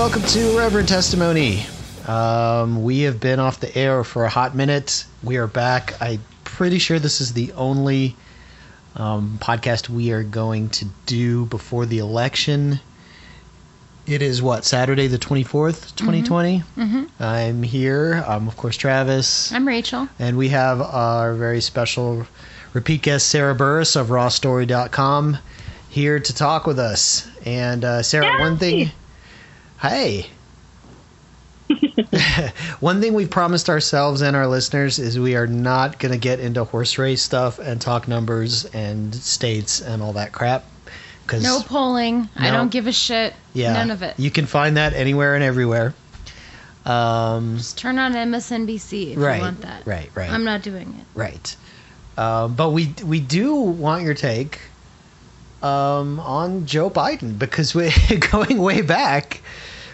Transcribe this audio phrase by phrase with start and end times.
[0.00, 1.62] welcome to Reverend Testimony.
[2.08, 5.04] Um, we have been off the air for a hot minute.
[5.22, 5.92] We are back.
[6.00, 8.16] I'm pretty sure this is the only
[8.96, 12.80] um, podcast we are going to do before the election.
[14.06, 16.60] It is what Saturday the 24th, 2020.
[16.78, 17.22] Mm-hmm.
[17.22, 18.24] I'm here.
[18.26, 20.08] I'm of course Travis, I'm Rachel.
[20.18, 22.26] and we have our very special
[22.72, 25.36] repeat guest Sarah Burris of RawStory.com
[25.90, 27.28] here to talk with us.
[27.44, 28.92] And uh, Sarah, one thing.
[29.80, 30.26] Hey.
[32.80, 36.40] one thing we've promised ourselves and our listeners is we are not going to get
[36.40, 40.64] into horse race stuff and talk numbers and states and all that crap.
[41.26, 42.28] Cause, No polling.
[42.36, 43.34] I don't give a shit.
[43.52, 44.18] yeah, None of it.
[44.18, 45.94] You can find that anywhere and everywhere.
[46.84, 49.86] Um, Just turn on MSNBC if right, you want that.
[49.86, 50.30] right, right.
[50.30, 51.06] I'm not doing it.
[51.14, 51.56] Right.
[52.16, 54.58] Um, but we we do want your take
[55.62, 57.92] um, on Joe Biden because we're
[58.30, 59.42] going way back,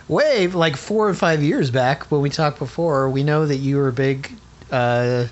[0.09, 3.77] way like four or five years back when we talked before, we know that you
[3.77, 4.33] were a big.
[4.71, 5.27] Uh,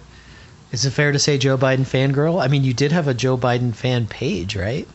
[0.73, 2.43] is it fair to say Joe Biden fangirl?
[2.43, 4.89] I mean, you did have a Joe Biden fan page, right?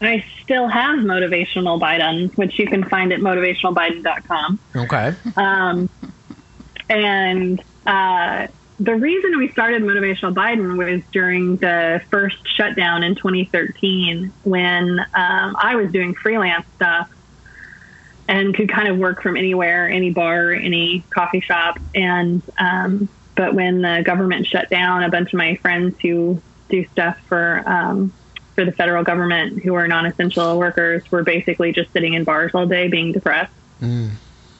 [0.00, 4.58] I still have Motivational Biden, which you can find at motivationalbiden.com.
[4.76, 5.14] Okay.
[5.36, 5.90] Um,
[6.88, 8.46] and uh,
[8.80, 15.56] the reason we started Motivational Biden was during the first shutdown in 2013 when um,
[15.60, 17.10] I was doing freelance stuff
[18.28, 21.78] and could kind of work from anywhere, any bar, any coffee shop.
[21.94, 26.86] And um, but when the government shut down, a bunch of my friends who do
[26.88, 28.12] stuff for um,
[28.54, 32.66] for the federal government who are non-essential workers were basically just sitting in bars all
[32.66, 33.52] day, being depressed.
[33.80, 34.10] Mm.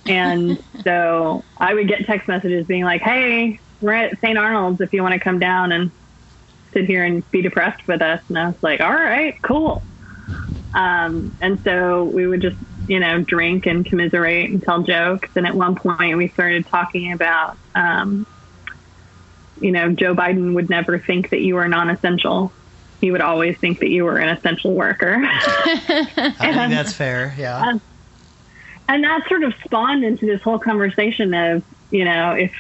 [0.06, 4.39] And so I would get text messages being like, "Hey, we're at St.
[4.39, 5.91] Arnold's if you want to come down and
[6.73, 9.83] sit here and be depressed with us." And I was like, "All right, cool."
[10.75, 12.56] Um, and so we would just,
[12.88, 15.28] you know, drink and commiserate and tell jokes.
[15.37, 18.26] And at one point, we started talking about, um,
[19.60, 22.53] you know, Joe Biden would never think that you were non-essential.
[23.00, 25.21] He would always think that you were an essential worker.
[25.22, 27.34] I think that's fair.
[27.38, 27.78] Yeah.
[28.88, 32.53] and that sort of spawned into this whole conversation of you know if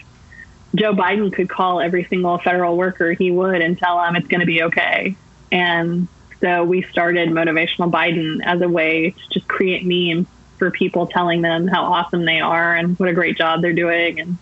[0.74, 4.40] joe biden could call every single federal worker he would and tell them it's going
[4.40, 5.16] to be okay
[5.50, 6.06] and
[6.42, 10.26] so we started motivational biden as a way to just create memes
[10.58, 14.18] for people telling them how awesome they are and what a great job they're doing
[14.20, 14.38] and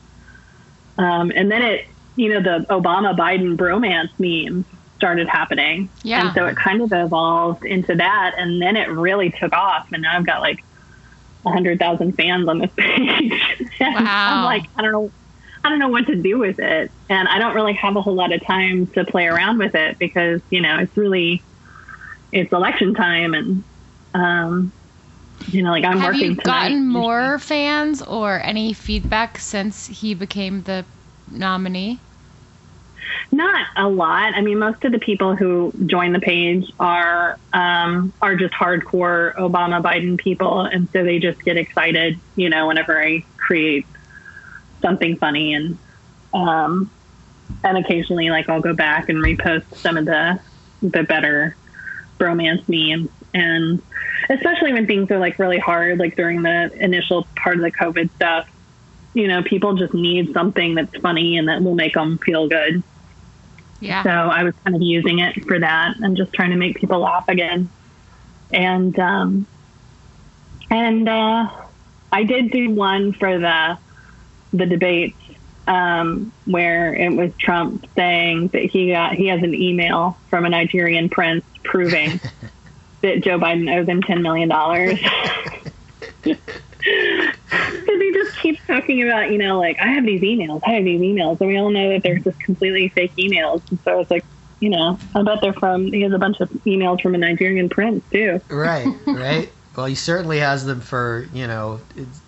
[0.98, 1.82] um, and then it
[2.16, 4.64] you know the obama biden bromance memes
[4.96, 6.28] started happening Yeah.
[6.28, 10.02] and so it kind of evolved into that and then it really took off and
[10.02, 10.58] now i've got like
[11.44, 13.32] a hundred thousand fans on this page.
[13.78, 14.26] And Wow.
[14.38, 15.12] I'm like, I don't know,
[15.62, 18.14] I don't know what to do with it, and I don't really have a whole
[18.16, 21.44] lot of time to play around with it because you know it's really
[22.32, 23.64] it's election time, and
[24.14, 24.72] um,
[25.48, 26.44] you know, like I'm Have working you tonight.
[26.44, 30.84] gotten more fans or any feedback since he became the
[31.30, 32.00] nominee?
[33.32, 34.34] Not a lot.
[34.34, 39.34] I mean, most of the people who join the page are um, are just hardcore
[39.36, 43.86] Obama Biden people, and so they just get excited, you know, whenever I create
[44.82, 45.78] something funny, and
[46.32, 46.90] um,
[47.64, 50.40] and occasionally, like I'll go back and repost some of the
[50.82, 51.56] the better
[52.18, 53.82] bromance memes, and
[54.30, 58.10] especially when things are like really hard, like during the initial part of the COVID
[58.16, 58.48] stuff.
[59.14, 62.82] You know, people just need something that's funny and that will make them feel good.
[63.80, 64.02] Yeah.
[64.02, 67.00] So I was kind of using it for that and just trying to make people
[67.00, 67.70] laugh again.
[68.50, 69.46] And um,
[70.70, 71.48] and uh,
[72.12, 73.78] I did do one for the
[74.52, 75.18] the debates
[75.66, 80.48] um, where it was Trump saying that he got he has an email from a
[80.48, 82.20] Nigerian prince proving
[83.02, 84.98] that Joe Biden owes him ten million dollars.
[86.86, 90.84] Because he just keeps talking about, you know, like I have these emails, I have
[90.84, 93.62] these emails, and we all know that they're just completely fake emails.
[93.70, 94.24] And so it's like,
[94.60, 95.86] you know, I bet they're from.
[95.86, 98.40] He has a bunch of emails from a Nigerian prince too.
[98.48, 99.52] Right, right.
[99.76, 102.20] well, he certainly has them for you know it's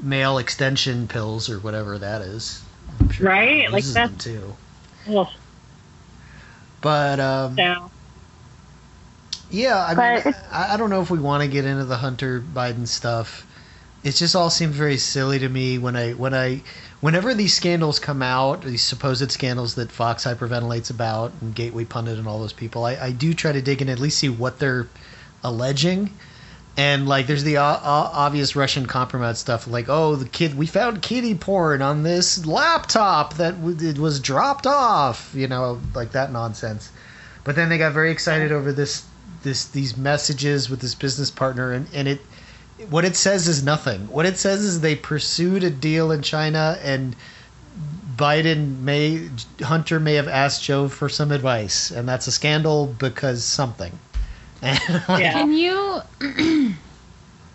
[0.00, 2.62] male extension pills or whatever that is.
[3.00, 3.70] I'm sure Right?
[3.70, 4.54] Like that too.
[5.08, 5.28] Ugh,
[6.80, 7.90] But um, so
[9.50, 11.96] yeah, I But mean, I, I don't know if we want to get into the
[11.96, 13.46] Hunter Biden stuff.
[14.02, 16.62] It just all seems very silly to me when I when I
[17.00, 22.18] whenever these scandals come out, these supposed scandals that Fox hyperventilates about and Gateway Pundit
[22.18, 24.28] and all those people, I, I do try to dig in and at least see
[24.28, 24.88] what they're
[25.42, 26.10] alleging.
[26.76, 31.36] And like, there's the obvious Russian compromise stuff, like, oh, the kid, we found kiddie
[31.36, 36.90] porn on this laptop that w- it was dropped off, you know, like that nonsense.
[37.44, 39.04] But then they got very excited over this,
[39.44, 42.20] this, these messages with this business partner, and, and it,
[42.90, 44.08] what it says is nothing.
[44.08, 47.14] What it says is they pursued a deal in China and
[48.16, 49.28] Biden may
[49.62, 53.98] Hunter may have asked Joe for some advice, and that's a scandal because something.
[54.64, 54.78] And
[55.08, 55.32] like, Yeah.
[55.32, 56.00] Can you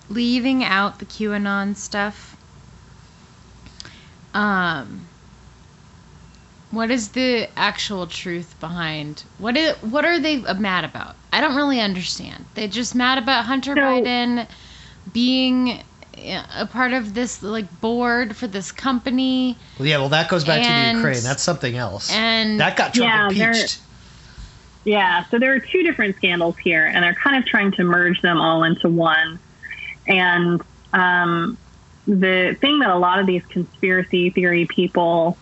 [0.10, 2.36] leaving out the QAnon stuff?
[4.34, 5.08] Um,
[6.72, 11.16] what is the actual truth behind what is what are they mad about?
[11.34, 12.46] I don't really understand.
[12.54, 14.48] They're just mad about Hunter So- Biden
[15.12, 15.84] being
[16.56, 20.62] a part of this like board for this company Well, yeah, well, that goes back
[20.62, 21.24] to the Ukraine.
[21.24, 22.12] That's something else.
[22.12, 23.80] and that got Trump Yeah, they're- impeached.
[24.86, 28.22] Yeah, so there are two different scandals here, and they're kind of trying to merge
[28.22, 29.40] them all into one.
[30.08, 30.62] And
[30.94, 31.58] um,
[32.08, 35.38] the thing that a lot of these conspiracy theory people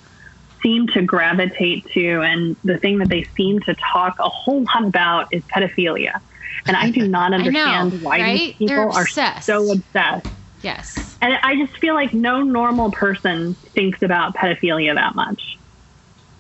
[0.61, 4.85] seem to gravitate to, and the thing that they seem to talk a whole lot
[4.85, 6.19] about, is pedophilia.
[6.65, 8.39] And I do not I know, understand why right?
[8.39, 8.91] these people They're
[9.43, 10.27] so obsessed.
[10.61, 11.15] yes.
[11.21, 15.41] And I just feel like no normal person thinks about pedophilia that much.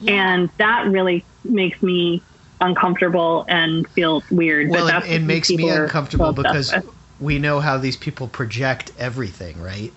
[0.07, 2.23] And that really makes me
[2.59, 4.69] uncomfortable and feel weird.
[4.69, 6.85] Well, that it, that's it makes me uncomfortable because with.
[7.19, 9.93] we know how these people project everything, right?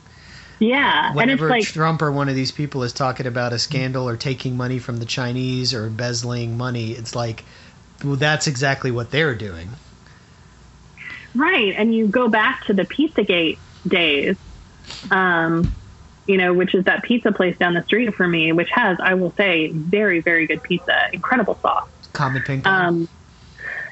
[0.60, 3.58] yeah, and it's Whenever like Trump or one of these people is talking about a
[3.58, 7.44] scandal or taking money from the Chinese or embezzling money, it's like,
[8.04, 9.70] well, that's exactly what they're doing.
[11.34, 13.58] right, and you go back to the PizzaGate
[13.88, 14.36] days,
[15.10, 15.74] um,
[16.26, 19.14] you know, which is that pizza place down the street for me, which has, I
[19.14, 21.88] will say, very very good pizza, incredible sauce.
[22.12, 22.72] Comet Ping Pong.
[22.86, 23.08] Um,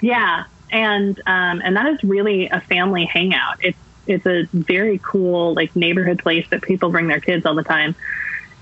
[0.00, 3.56] yeah, and um, and that is really a family hangout.
[3.60, 7.62] It's it's a very cool like neighborhood place that people bring their kids all the
[7.64, 7.94] time,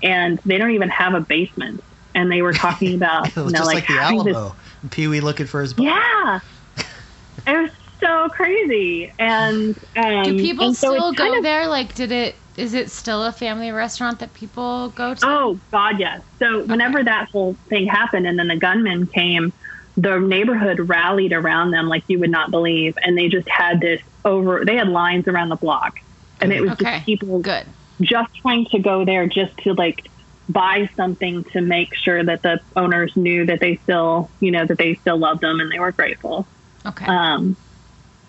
[0.03, 1.83] and they don't even have a basement.
[2.15, 4.55] And they were talking about you know just like, like, the Alamo.
[4.91, 5.85] Pee Wee looking for his butt.
[5.85, 6.39] yeah,
[7.47, 9.11] it was so crazy.
[9.19, 11.67] And um, Do people and so still go kind of- there?
[11.67, 12.35] Like, did it?
[12.57, 15.21] Is it still a family restaurant that people go to?
[15.23, 16.21] Oh God, yes.
[16.39, 19.53] So whenever that whole thing happened, and then the gunman came,
[19.95, 24.01] the neighborhood rallied around them like you would not believe, and they just had this
[24.25, 24.65] over.
[24.65, 25.99] They had lines around the block,
[26.41, 27.65] and it was Okay, just people good.
[28.01, 30.07] just trying to go there just to like
[30.49, 34.77] buy something to make sure that the owners knew that they still, you know, that
[34.77, 36.47] they still loved them and they were grateful.
[36.85, 37.05] Okay.
[37.05, 37.55] Um,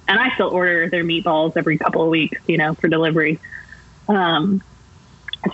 [0.08, 3.38] and I still order their meatballs every couple of weeks, you know, for delivery.
[4.08, 4.62] Um,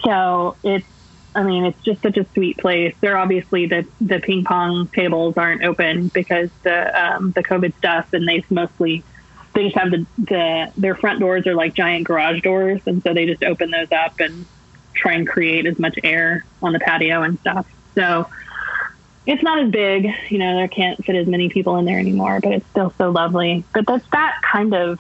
[0.05, 0.87] so it's,
[1.35, 2.95] I mean, it's just such a sweet place.
[3.01, 8.13] They're obviously the the ping pong tables aren't open because the um, the COVID stuff,
[8.13, 9.03] and they've mostly
[9.55, 13.13] they just have the, the their front doors are like giant garage doors, and so
[13.13, 14.47] they just open those up and
[14.95, 17.67] try and create as much air on the patio and stuff.
[17.97, 18.29] So
[19.27, 22.41] it's not as big, you know, there can't fit as many people in there anymore,
[22.41, 23.65] but it's still so lovely.
[23.73, 24.99] But that's that kind of,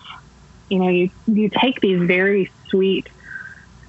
[0.71, 3.09] you know, you you take these very sweet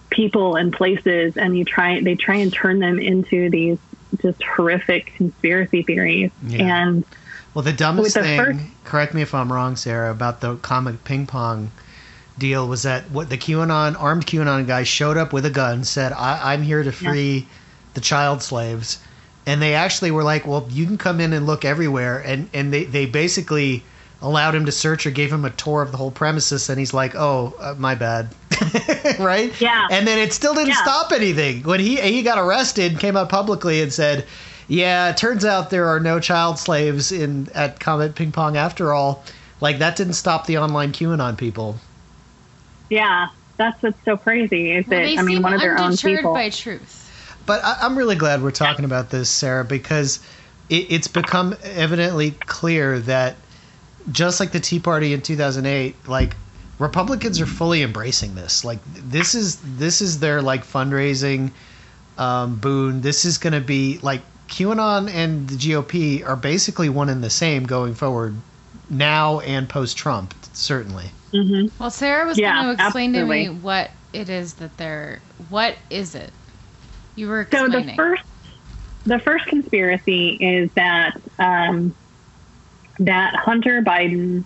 [0.09, 3.77] people and places and you try they try and turn them into these
[4.21, 6.31] just horrific conspiracy theories.
[6.47, 6.87] Yeah.
[6.87, 7.03] And
[7.53, 11.03] Well, the dumbest the thing, first- correct me if I'm wrong, Sarah, about the Comet
[11.03, 11.71] Ping Pong
[12.37, 16.11] deal was that what the QAnon armed QAnon guy showed up with a gun, said,
[16.13, 17.47] I, "I'm here to free
[17.93, 18.99] the child slaves,"
[19.45, 22.71] and they actually were like, "Well, you can come in and look everywhere," and and
[22.73, 23.83] they they basically
[24.21, 26.93] allowed him to search or gave him a tour of the whole premises, and he's
[26.93, 28.29] like, "Oh, uh, my bad."
[29.19, 29.51] right?
[29.61, 29.87] Yeah.
[29.91, 30.81] And then it still didn't Yeah.
[30.81, 31.63] stop anything.
[31.63, 34.25] When he he got arrested, came out publicly and said,
[34.67, 38.93] "Yeah, it turns out there are no child slaves in at Comet Ping Pong after
[38.93, 39.23] all."
[39.61, 41.77] Like that didn't stop the online QAnon people.
[42.89, 46.17] yeah, that's what's so crazy is well, that I mean one of their own undeterred
[46.17, 46.33] people.
[46.33, 47.01] by truth.
[47.45, 50.19] But I, I'm really glad we're talking about this, Sarah, because
[50.69, 53.35] it, it's become evidently clear that
[54.11, 56.35] just like the Tea Party in 2008, like
[56.79, 58.63] Republicans are fully embracing this.
[58.63, 61.51] Like this is this is their like fundraising
[62.17, 63.01] um, boon.
[63.01, 67.29] This is going to be like QAnon and the GOP are basically one and the
[67.29, 68.43] same going forward,
[68.89, 71.11] now and post Trump, certainly.
[71.33, 75.21] hmm Well, Sarah was Yeah, going to explain to me what it is that they're.
[75.49, 76.31] What is it?
[77.15, 77.71] You were explaining.
[77.71, 77.95] So explaining.
[77.95, 78.23] the first,
[79.05, 81.95] the first conspiracy is that um,
[82.99, 84.43] that Hunter Biden,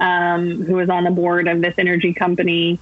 [0.00, 2.78] um, who was on the board of this energy company,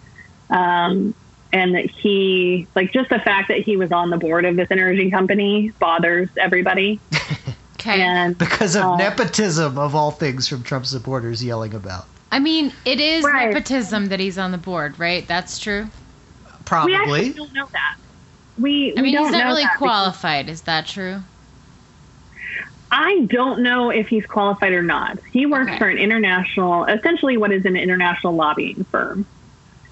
[0.50, 1.14] um,
[1.52, 4.68] and that he, like, just the fact that he was on the board of this
[4.70, 6.98] energy company bothers everybody.
[7.74, 8.00] okay.
[8.00, 12.06] And Because of Uh, nepotism, of all things, from Trump supporters yelling about.
[12.30, 13.48] I mean, it is Right.
[13.48, 15.26] nepotism that he's on the board, right?
[15.28, 15.88] That's true.
[16.64, 16.92] Probably.
[16.92, 17.20] we Probably.
[17.20, 17.96] actually don't know that.
[18.58, 20.48] We, I we mean, don't he's not really that because- qualified.
[20.48, 21.20] Is that true?
[22.94, 25.18] I don't know if he's qualified or not.
[25.32, 25.78] He works Okay.
[25.78, 29.24] for an international, essentially what is an international lobbying firm.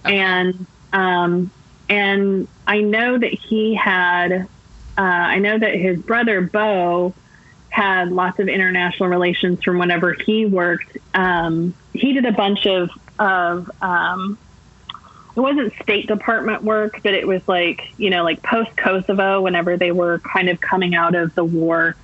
[0.04, 1.50] and um,
[1.88, 4.32] and I know that he had.
[4.98, 7.14] Uh, I know that his brother Beau
[7.70, 10.98] had lots of international relations from whenever he worked.
[11.14, 14.36] Um, he did a bunch of of um,
[15.36, 19.76] it wasn't State Department work, but it was like you know like post Kosovo whenever
[19.78, 21.96] they were kind of coming out of the war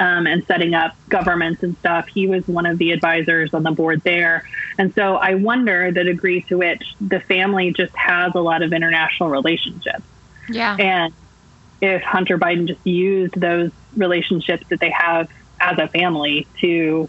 [0.00, 2.08] um, and setting up governments and stuff.
[2.08, 6.02] He was one of the advisors on the board there, and so I wonder the
[6.02, 10.02] degree to which the family just has a lot of international relationships.
[10.48, 10.76] Yeah.
[10.76, 11.14] And
[11.80, 15.28] if Hunter Biden just used those relationships that they have
[15.60, 17.08] as a family to,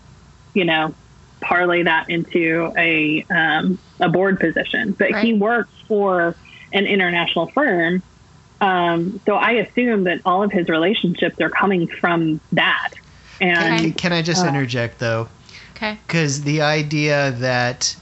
[0.53, 0.93] you know,
[1.39, 4.91] parlay that into a um, a board position.
[4.91, 5.25] But Right.
[5.25, 6.35] he works for
[6.73, 8.03] an international firm,
[8.61, 12.91] um, so I assume that all of his relationships are coming from that.
[13.41, 13.91] And Okay.
[13.91, 15.27] Can I just Uh, interject though?
[15.75, 15.97] Okay.
[16.05, 17.95] Because the idea that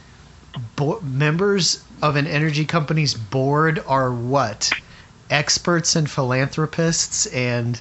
[0.76, 4.72] bo- members of an energy company's board are what?
[5.30, 7.80] Experts and philanthropists, and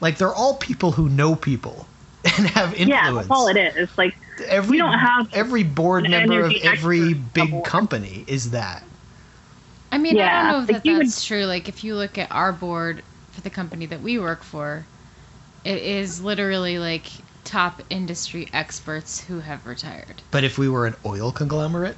[0.00, 1.86] like they're all people who know people
[2.24, 2.88] and have influence.
[2.88, 3.88] yeah, that's all it is.
[3.96, 4.14] Like
[4.48, 8.82] Every, We don't have every board member of every big company is that.
[9.92, 11.44] I mean, I don't know if like that you would- that's true.
[11.44, 14.84] Like, if you look at our board for the company that we work for,
[15.64, 17.04] it is literally like
[17.44, 20.22] top industry experts who have retired.
[20.30, 21.96] But if we were an oil conglomerate,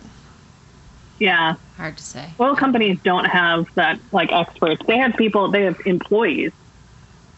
[1.18, 2.30] yeah, Hard to say.
[2.40, 4.82] oil companies don't have that like experts.
[4.86, 6.50] They have people, they have employees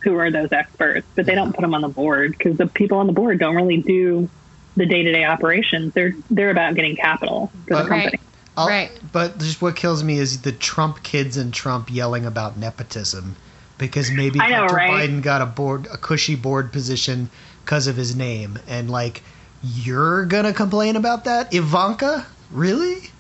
[0.00, 2.98] who are those experts, but they don't put them on the board because the people
[2.98, 4.28] on the board don't really do
[4.76, 5.92] the day to day operations.
[5.94, 8.04] They're they're about getting capital for the But- company.
[8.06, 8.20] Right.
[8.56, 8.90] I'll- Right.
[9.12, 13.36] But just what kills me is the Trump kids and Trump yelling about nepotism
[13.78, 15.08] because maybe know, Hunter right?
[15.08, 17.28] Biden got a board, a cushy board position
[17.64, 19.22] because of his name, and like
[19.62, 22.25] you're gonna complain about that, Ivanka?
[22.50, 23.10] Really?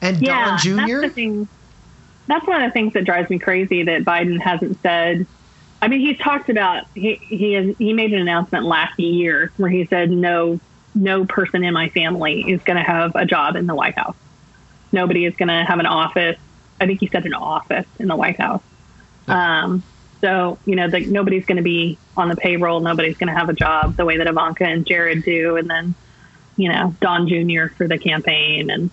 [0.00, 1.00] And Yeah, Don that's Jr.
[1.02, 1.48] the thing.
[2.26, 5.26] That's one of the things that drives me crazy that Biden hasn't said.
[5.82, 9.70] I mean, he's talked about he he has, he made an announcement last year where
[9.70, 10.60] he said no
[10.94, 14.16] no person in my family is going to have a job in the White House.
[14.92, 16.38] Nobody is going to have an office.
[16.80, 18.62] I think he said an office in the White House.
[19.28, 19.82] Um,
[20.20, 22.80] so you know, like nobody's going to be on the payroll.
[22.80, 25.94] Nobody's going to have a job the way that Ivanka and Jared do, and then
[26.56, 27.72] you know Don Jr.
[27.74, 28.90] for the campaign and.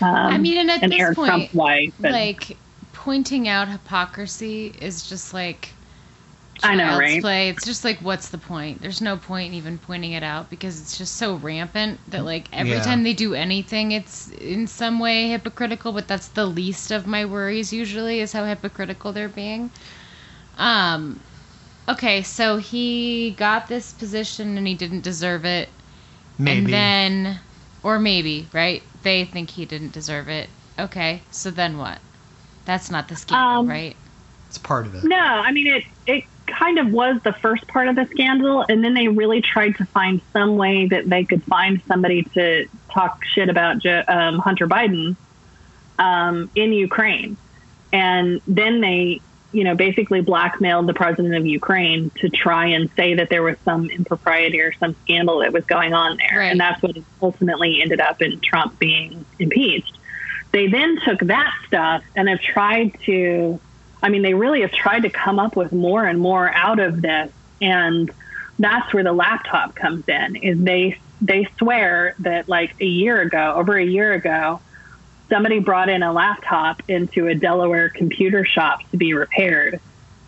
[0.00, 1.92] Um, I mean, and at and this Eric point, Trump's wife.
[2.04, 2.56] And, like
[2.92, 5.70] pointing out hypocrisy is just like
[6.62, 7.24] I know, child's right?
[7.24, 7.48] play.
[7.48, 8.80] It's just like, what's the point?
[8.82, 12.48] There's no point in even pointing it out because it's just so rampant that like
[12.52, 12.80] every Yeah.
[12.80, 15.92] time they do anything, it's in some way hypocritical.
[15.92, 17.72] But that's the least of my worries.
[17.72, 19.70] Usually, is how hypocritical they're being.
[20.56, 21.24] Um,
[21.88, 25.70] okay, so he got this position and he didn't deserve it.
[26.38, 26.64] Maybe.
[26.64, 27.40] And then,
[27.82, 28.84] or maybe, right?
[29.02, 30.50] They think he didn't deserve it.
[30.78, 32.00] Okay, so then what?
[32.64, 33.96] That's not the scandal, Um, right?
[34.48, 35.04] it's part of it.
[35.04, 35.84] no, I mean it.
[36.06, 39.76] It kind of was the first part of the scandal, and then they really tried
[39.76, 44.66] to find some way that they could find somebody to talk shit about um, Hunter
[44.66, 45.16] Biden
[45.98, 47.36] um, in Ukraine,
[47.92, 49.20] and then they,
[49.52, 53.56] you know, basically blackmailed the president of Ukraine to try and say that there was
[53.64, 56.50] some impropriety or some scandal that was going on there, Right.
[56.50, 59.96] and that's what ultimately ended up in Trump being impeached.
[60.52, 63.60] They then took that stuff and have tried to
[64.02, 67.02] I mean, they really have tried to come up with more and more out of
[67.02, 68.10] this, and
[68.58, 70.36] that's where the laptop comes in.
[70.36, 74.60] Is they they swear that like a year ago, over a year ago,
[75.28, 79.80] somebody brought in a laptop into a Delaware computer shop to be repaired,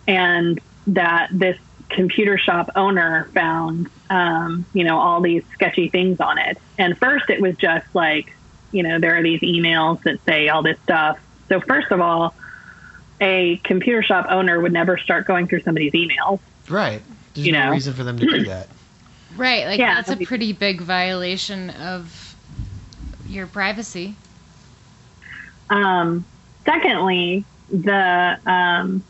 [0.06, 1.58] and that this
[1.88, 6.58] computer shop owner found, um, you know, all these sketchy things on it.
[6.78, 8.34] And first, it was just like,
[8.72, 11.18] you know, there are these emails that say all this stuff.
[11.48, 12.34] So first of all
[13.20, 16.40] a computer shop owner would never start going through somebody's emails.
[16.68, 17.02] Right.
[17.34, 17.70] There's You no know.
[17.72, 18.68] reason for them to do that.
[19.36, 22.34] Right, like yeah, that's a that'd be- pretty big violation of
[23.28, 24.16] your privacy.
[25.68, 26.24] Um,
[26.64, 29.04] secondly, the um,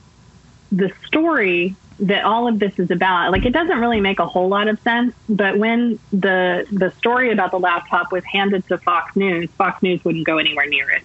[0.71, 4.49] the story that all of this is about, like it doesn't really make a whole
[4.49, 5.15] lot of sense.
[5.29, 10.05] But when the the story about the laptop was handed to Fox News, Fox News
[10.05, 11.03] wouldn't go anywhere near it.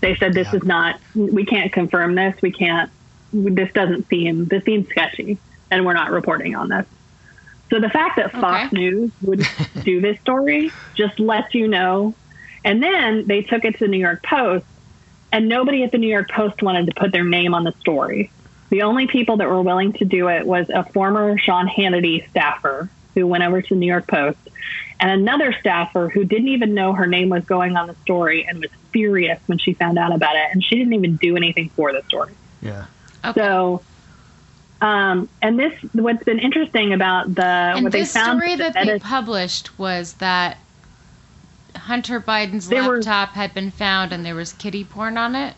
[0.00, 0.56] They said this Yeah.
[0.58, 1.00] is not.
[1.14, 2.34] We can't confirm this.
[2.42, 2.90] We can't.
[3.32, 4.46] This doesn't seem.
[4.46, 5.38] This seems sketchy,
[5.70, 6.86] and we're not reporting on this.
[7.70, 8.76] So the fact that Fox Okay.
[8.76, 9.46] News would
[9.82, 12.14] do this story just lets you know.
[12.64, 14.64] And then they took it to the New York Post,
[15.32, 18.30] and nobody at the New York Post wanted to put their name on the story.
[18.70, 22.88] The only people that were willing to do it was a former Sean Hannity staffer
[23.14, 24.38] who went over to the New York Post,
[25.00, 28.60] and another staffer who didn't even know her name was going on the story and
[28.60, 30.48] was furious when she found out about it.
[30.52, 32.32] And she didn't even do anything for the story.
[32.62, 32.86] Yeah.
[33.24, 33.40] Okay.
[33.40, 33.82] So,
[34.80, 38.38] um, and this, what's been interesting about the, and what they this found.
[38.40, 40.58] story with that the they published was that
[41.76, 45.54] Hunter Biden's They were- laptop had been found and there was kiddie porn on it.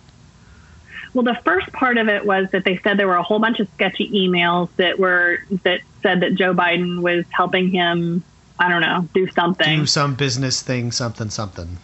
[1.13, 3.59] Well, the first part of it was that they said there were a whole bunch
[3.59, 8.23] of sketchy emails that were that said that Joe Biden was helping him.
[8.61, 9.81] I don't know, do something.
[9.81, 11.77] Do some business thing, something, something.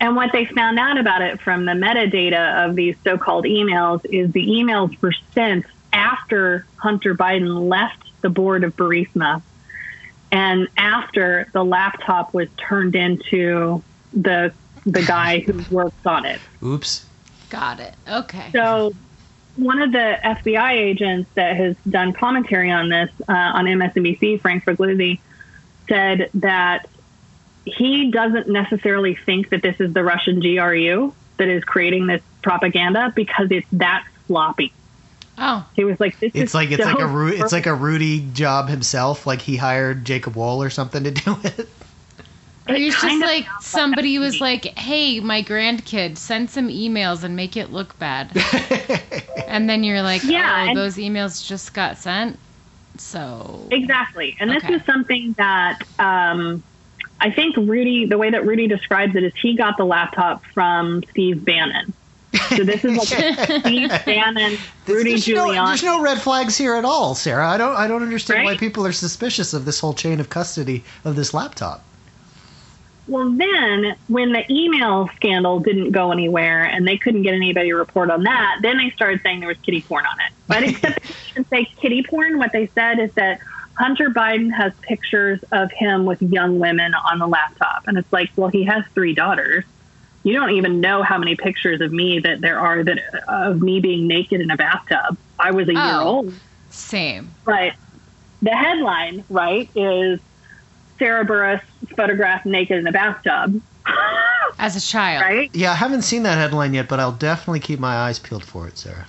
[0.00, 4.32] And what they found out about it from the metadata of these so-called emails is
[4.32, 9.40] the emails were sent after Hunter Biden left the board of Burisma
[10.32, 13.82] and after the laptop was turned into
[14.12, 14.52] the
[14.84, 16.40] the guy who works on it.
[16.62, 17.06] Oops.
[17.50, 17.94] Got it.
[18.08, 18.50] Okay.
[18.52, 18.94] So,
[19.56, 24.64] one of the FBI agents that has done commentary on this uh, on MSNBC, Frank
[24.64, 25.20] Figliuzzi,
[25.88, 26.88] said that
[27.64, 33.12] he doesn't necessarily think that this is the Russian GRU that is creating this propaganda
[33.14, 34.72] because it's that sloppy.
[35.38, 37.66] Oh, He was like, "This It's is like it's so like a Ru- it's like
[37.66, 39.26] a Rudy job himself.
[39.26, 41.68] Like he hired Jacob Wohl or something to do it.
[42.68, 44.40] Or It it's just like somebody was me.
[44.40, 48.32] like, "Hey, my grandkid, send some emails and make it look bad,"
[49.46, 52.38] and then you're like, Yeah, "Oh, those emails just got sent."
[52.98, 54.36] So Exactly.
[54.40, 54.74] And this Okay.
[54.74, 56.64] is something that um,
[57.20, 61.02] I think Rudy, the way that Rudy describes it is he got the laptop from
[61.10, 61.94] Steve Bannon.
[62.56, 63.08] So this is like
[63.60, 64.58] Steve Bannon,
[64.88, 65.66] Rudy there's, no, Giuliani.
[65.66, 67.48] there's no red flags here at all, Sarah.
[67.48, 70.84] I don't I don't understand why people are suspicious of this whole chain of custody
[71.04, 71.95] of this laptop.
[73.08, 77.76] Well, then when the email scandal didn't go anywhere and they couldn't get anybody to
[77.76, 80.32] report on that, then they started saying there was kiddie porn on it.
[80.48, 82.38] But except they didn't say kiddie porn.
[82.38, 83.38] What they said is that
[83.78, 88.30] Hunter Biden has pictures of him with young women on the laptop, and it's like,
[88.36, 89.64] well, he has three daughters.
[90.24, 93.62] You don't even know how many pictures of me that there are that uh, of
[93.62, 95.16] me being naked in a bathtub.
[95.38, 96.06] I was a year Oh.
[96.06, 96.34] old.
[96.70, 97.30] same.
[97.44, 97.74] But
[98.42, 100.18] the headline, right, is
[100.98, 101.60] Sarah Burris
[101.96, 103.60] photographed naked in a bathtub.
[104.58, 105.50] As a child, right?
[105.52, 108.66] Yeah, I haven't seen that headline yet, but I'll definitely keep my eyes peeled for
[108.66, 109.06] it, Sarah.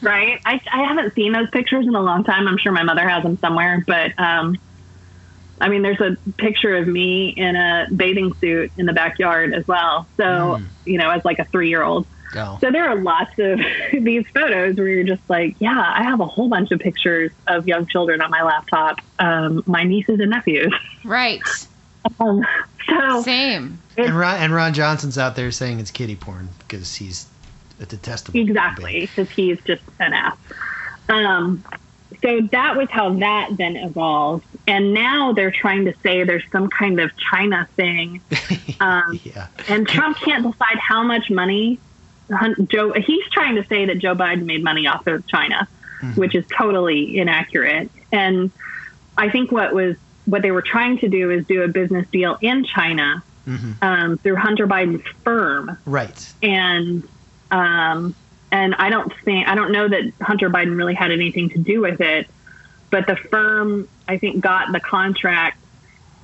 [0.00, 0.40] Right.
[0.44, 2.46] I, I haven't seen those pictures in a long time.
[2.46, 3.82] I'm sure my mother has them somewhere.
[3.86, 4.56] But, um,
[5.60, 9.66] I mean, there's a picture of me in a bathing suit in the backyard as
[9.66, 10.08] well.
[10.16, 10.66] So, Mm.
[10.84, 12.06] you know, as like a three year old.
[12.36, 12.58] Oh.
[12.60, 13.60] So there are lots of
[13.92, 17.66] these photos where you're just like, yeah, I have a whole bunch of pictures of
[17.66, 20.74] young children on my laptop, um, my nieces and nephews.
[21.04, 21.42] right?
[22.20, 22.46] Um,
[22.88, 23.80] so Same.
[23.96, 27.26] And Ron, and Ron Johnson's out there saying it's kiddie porn because he's
[27.80, 28.38] a detestable.
[28.38, 30.36] Exactly, because he's just an ass.
[31.08, 31.64] Um,
[32.22, 36.68] so that was how that then evolved, and now they're trying to say there's some
[36.68, 38.20] kind of China thing,
[38.80, 39.48] um, yeah.
[39.68, 41.78] and Trump can't decide how much money.
[42.68, 45.68] Joe, he's trying to say that Joe Biden made money off of China,
[46.16, 47.90] which is totally inaccurate.
[48.12, 48.50] And
[49.16, 52.36] I think what was what they were trying to do is do a business deal
[52.40, 56.32] in China hmm um, through Hunter Biden's firm Right.
[56.42, 57.06] and
[57.52, 58.14] um,
[58.50, 61.80] and I don't think I don't know that Hunter Biden really had anything to do
[61.80, 62.28] with it,
[62.90, 65.58] but the firm I think got the contract,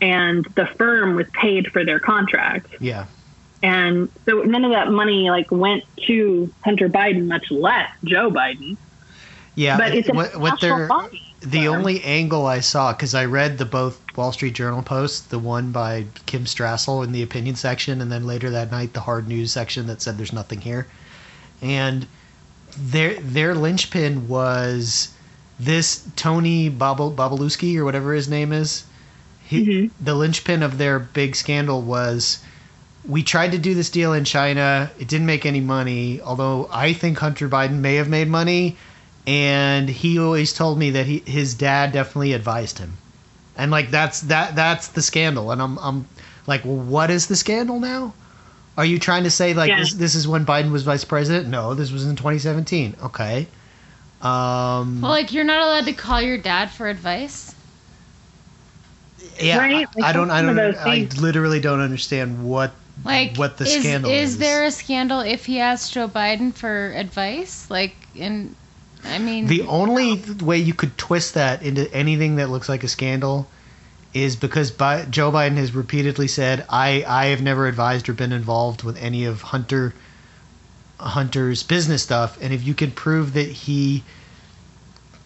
[0.00, 3.06] and the firm was paid for their contract, Yeah.
[3.62, 8.76] And so none of that money like went to Hunter Biden, much less Joe Biden.
[9.54, 9.76] Yeah.
[9.76, 11.74] But it's a what, what they're body the firm.
[11.74, 15.72] only angle I saw because I read the both Wall Street Journal posts, the one
[15.72, 19.52] by Kim Strassel in the opinion section, and then later that night the hard news
[19.52, 20.86] section that said there's nothing here,
[21.60, 22.06] and
[22.78, 25.12] their their linchpin was
[25.58, 28.84] this Tony Babalewski or whatever his name is.
[29.44, 29.90] He, Mhm.
[30.00, 32.38] The linchpin of their big scandal was
[33.06, 34.90] we tried to do this deal in China.
[34.98, 38.76] It didn't make any money, although I think Hunter Biden may have made money.
[39.26, 42.94] And he always told me that he, his dad definitely advised him.
[43.56, 45.50] And like that's that that's the scandal.
[45.52, 46.06] And I'm I'm
[46.46, 48.14] like, well, what is the scandal now?
[48.76, 49.78] Are you trying to say like Yeah.
[49.80, 51.46] this this is when Biden was vice president?
[51.48, 52.96] No, this was in 2017.
[53.04, 53.46] Okay.
[54.22, 57.54] Um, Well, like you're not allowed to call your dad for advice.
[59.40, 59.86] yeah, Right?
[60.02, 62.72] I, I don't I don't I literally don't understand what
[63.04, 64.38] Like, what the is, scandal is is.
[64.38, 67.66] there a scandal if he asked Joe Biden for advice?
[67.70, 68.54] Like, in,
[69.04, 72.88] I mean, The only way you could twist that into anything that looks like a
[72.88, 73.48] scandal
[74.14, 78.32] is because Bi- Joe Biden has repeatedly said, "I I have never advised or been
[78.32, 79.94] involved with any of Hunter
[81.00, 84.04] Hunter's business stuff." And if you can prove that he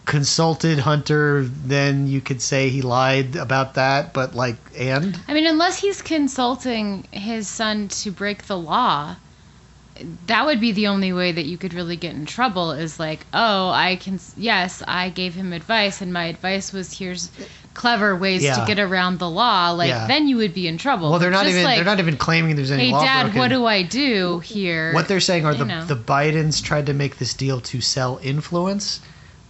[0.07, 4.13] consulted Hunter, then you could say he lied about that.
[4.13, 9.17] But like, and I mean, unless he's consulting his son to break the law,
[10.27, 12.71] that would be the only way that you could really get in trouble.
[12.71, 14.19] Is like, oh, I can.
[14.35, 17.29] Yes, I gave him advice, and my advice was here's
[17.73, 18.55] clever ways Yeah.
[18.55, 19.69] to get around the law.
[19.71, 20.07] Like, Yeah.
[20.07, 21.11] then you would be in trouble.
[21.11, 23.23] well, they're But not even like, they're not even claiming there's any Hey, law Dad,
[23.23, 23.39] broken.
[23.39, 24.93] what do I do here?
[24.93, 25.85] What they're saying are You the know.
[25.85, 28.99] the Bidens tried to make this deal to sell influence,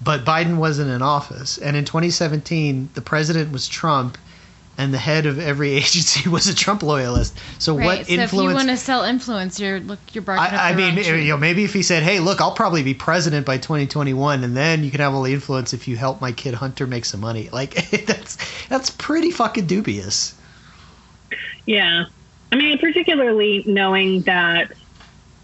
[0.04, 1.58] but Biden wasn't in office.
[1.58, 4.18] And in 2017, the president was Trump,
[4.78, 7.38] and the head of every agency was a Trump loyalist.
[7.58, 7.86] So Right.
[8.00, 10.76] what so if you want to sell influence, you're look, you're barking up I, I
[10.76, 11.24] mean, wrong tree.
[11.24, 14.56] you know, maybe if he said, "Hey, look, I'll probably be president by 2021, and
[14.56, 17.20] then you can have all the influence if you help my kid Hunter make some
[17.22, 17.74] money." Like
[18.06, 20.36] that's that's pretty fucking dubious.
[21.66, 22.06] Yeah.
[22.52, 24.72] I mean, particularly knowing that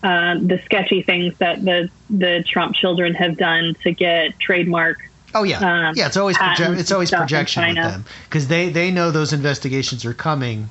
[0.03, 4.99] uh, the sketchy things that the the Trump children have done to get trademark.
[5.35, 5.57] Oh yeah,
[5.89, 6.05] Um, yeah.
[6.07, 9.09] It's always proje- it's always and stuff in projection with them because they they know
[9.11, 10.69] those investigations are coming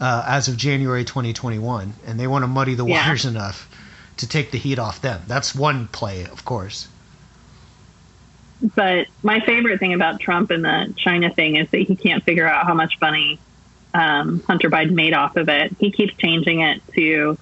[0.00, 3.04] uh, as of January 2021, and they want to muddy the Yeah.
[3.04, 3.68] waters enough
[4.18, 5.20] to take the heat off them.
[5.26, 6.88] That's one play, of course.
[8.74, 12.48] But my favorite thing about Trump and the China thing is that he can't figure
[12.48, 13.38] out how much money
[13.92, 15.74] um, Hunter Biden made off of it.
[15.78, 17.36] He keeps changing it to,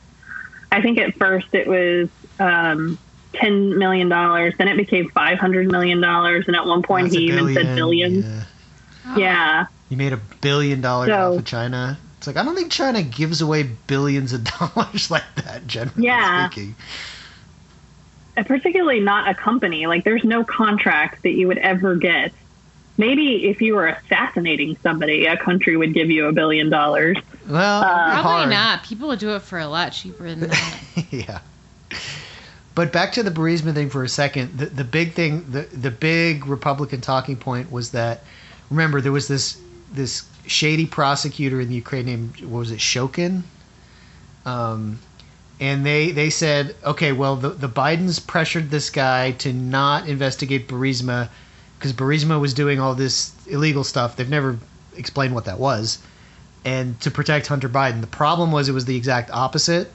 [0.72, 2.08] I think at first it was
[2.40, 2.98] um,
[3.34, 7.76] $10 million, then it became $500 million, and at one point That's he even said
[7.76, 8.24] billions.
[8.24, 8.42] yeah.
[9.04, 9.16] Oh.
[9.18, 9.66] Yeah.
[9.88, 11.98] You made a billion dollars So- off of China.
[12.18, 15.66] It's like I don't think China gives away billions of dollars like that.
[15.66, 16.48] Generally Yeah.
[16.48, 16.76] speaking.
[18.36, 19.86] Particularly not a company.
[19.86, 22.32] Like there's no contract that you would ever get.
[22.98, 27.16] Maybe if you were assassinating somebody, a country would give you a billion dollars.
[27.48, 28.50] Well, Uh, Probably hard.
[28.50, 28.84] not.
[28.84, 30.80] People would do it for a lot cheaper than that.
[31.10, 31.40] yeah.
[32.74, 34.56] But back to the Burisma thing for a second.
[34.58, 38.24] The the big thing, the the big Republican talking point was that
[38.70, 39.60] remember there was this
[39.92, 43.42] this shady prosecutor in the Ukraine named what was it Shokin,
[44.46, 44.98] um,
[45.60, 50.66] and they they said okay well the the Bidens pressured this guy to not investigate
[50.68, 51.28] Burisma
[51.82, 54.14] because Burisma was doing all this illegal stuff.
[54.14, 54.56] They've never
[54.96, 55.98] explained what that was,
[56.64, 58.00] and to protect Hunter Biden.
[58.00, 59.90] The problem was it was the exact opposite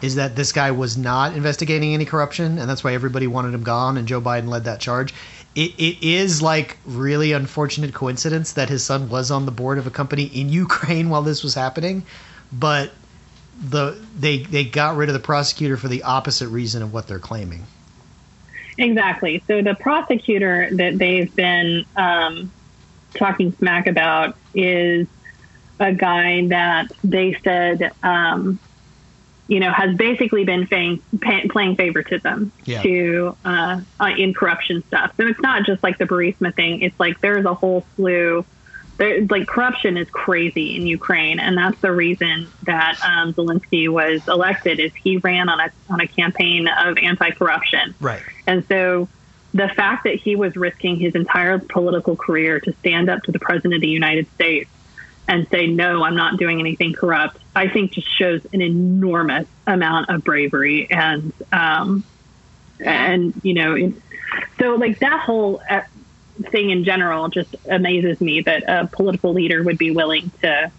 [0.00, 3.62] is that this guy was not investigating any corruption, and that's why everybody wanted him
[3.62, 5.14] gone, and Joe Biden led that charge.
[5.54, 9.86] It, it is like really unfortunate coincidence that his son was on the board of
[9.86, 12.04] a company in Ukraine while this was happening,
[12.52, 12.90] but
[13.68, 17.20] the they they got rid of the prosecutor for the opposite reason of what they're
[17.20, 17.64] claiming.
[18.78, 19.42] Exactly.
[19.46, 22.52] So the prosecutor that they've been um,
[23.18, 25.06] talking smack about is
[25.78, 28.58] a guy that they said, um,
[29.48, 32.82] you know, has basically been paying, pay, playing favoritism Yeah.
[32.82, 35.12] to uh, uh, in corruption stuff.
[35.16, 36.80] So it's not just like the Burisma thing.
[36.80, 38.46] It's like there's a whole slew.
[38.98, 44.26] There, like corruption is crazy in Ukraine, and that's the reason that um, Zelensky was
[44.28, 44.78] elected.
[44.78, 47.94] Is he ran on a on a campaign of anti-corruption.
[48.00, 48.22] Right.
[48.46, 49.08] And so
[49.54, 53.38] the fact that he was risking his entire political career to stand up to the
[53.38, 54.70] president of the United States
[55.28, 60.10] and say, no, I'm not doing anything corrupt, I think just shows an enormous amount
[60.10, 60.90] of bravery.
[60.90, 62.04] And, um,
[62.80, 63.92] and, you know,
[64.58, 65.82] so like that whole uh,
[66.50, 70.70] thing in general just amazes me that a political leader would be willing to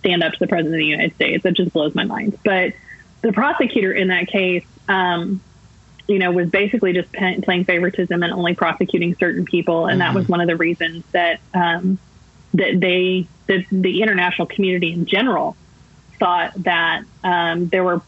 [0.00, 1.44] stand up to the president of the United States.
[1.44, 2.38] It just blows my mind.
[2.44, 2.74] But
[3.22, 5.40] the prosecutor in that case, um,
[6.08, 10.28] you know, was basically just playing favoritism and only prosecuting certain people, and that was
[10.28, 11.98] one of the reasons that um,
[12.54, 15.56] that they, that the international community in general,
[16.18, 18.02] thought that um, there were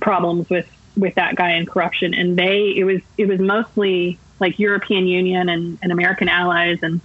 [0.00, 4.58] problems with with that guy and corruption, and they it was it was mostly like
[4.58, 7.00] European Union and, and American allies and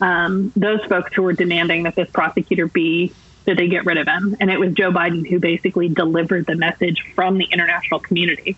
[0.00, 3.12] um, those folks who were demanding that this prosecutor be
[3.46, 6.56] that they get rid of him, and it was Joe Biden who basically delivered the
[6.56, 8.56] message from the international community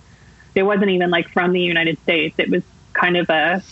[0.57, 2.35] it wasn't even like from the United States.
[2.39, 2.63] It was
[2.95, 3.63] kind of a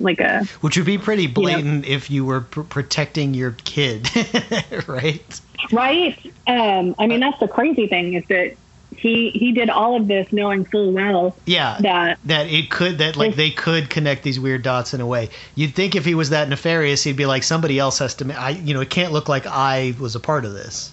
[0.00, 4.10] like a Which would be pretty blatant if you were pr- protecting your kid,
[4.88, 5.40] right?
[5.70, 6.34] right.
[6.48, 8.56] Um, I mean, that's the crazy thing is that
[9.02, 11.76] he he did all of this knowing full well Yeah.
[11.80, 15.28] that that it could that like they could connect these weird dots in a way.
[15.56, 18.32] You'd think if he was that nefarious, he'd be like somebody else has to.
[18.40, 20.92] I you know it can't look like I was a part of this.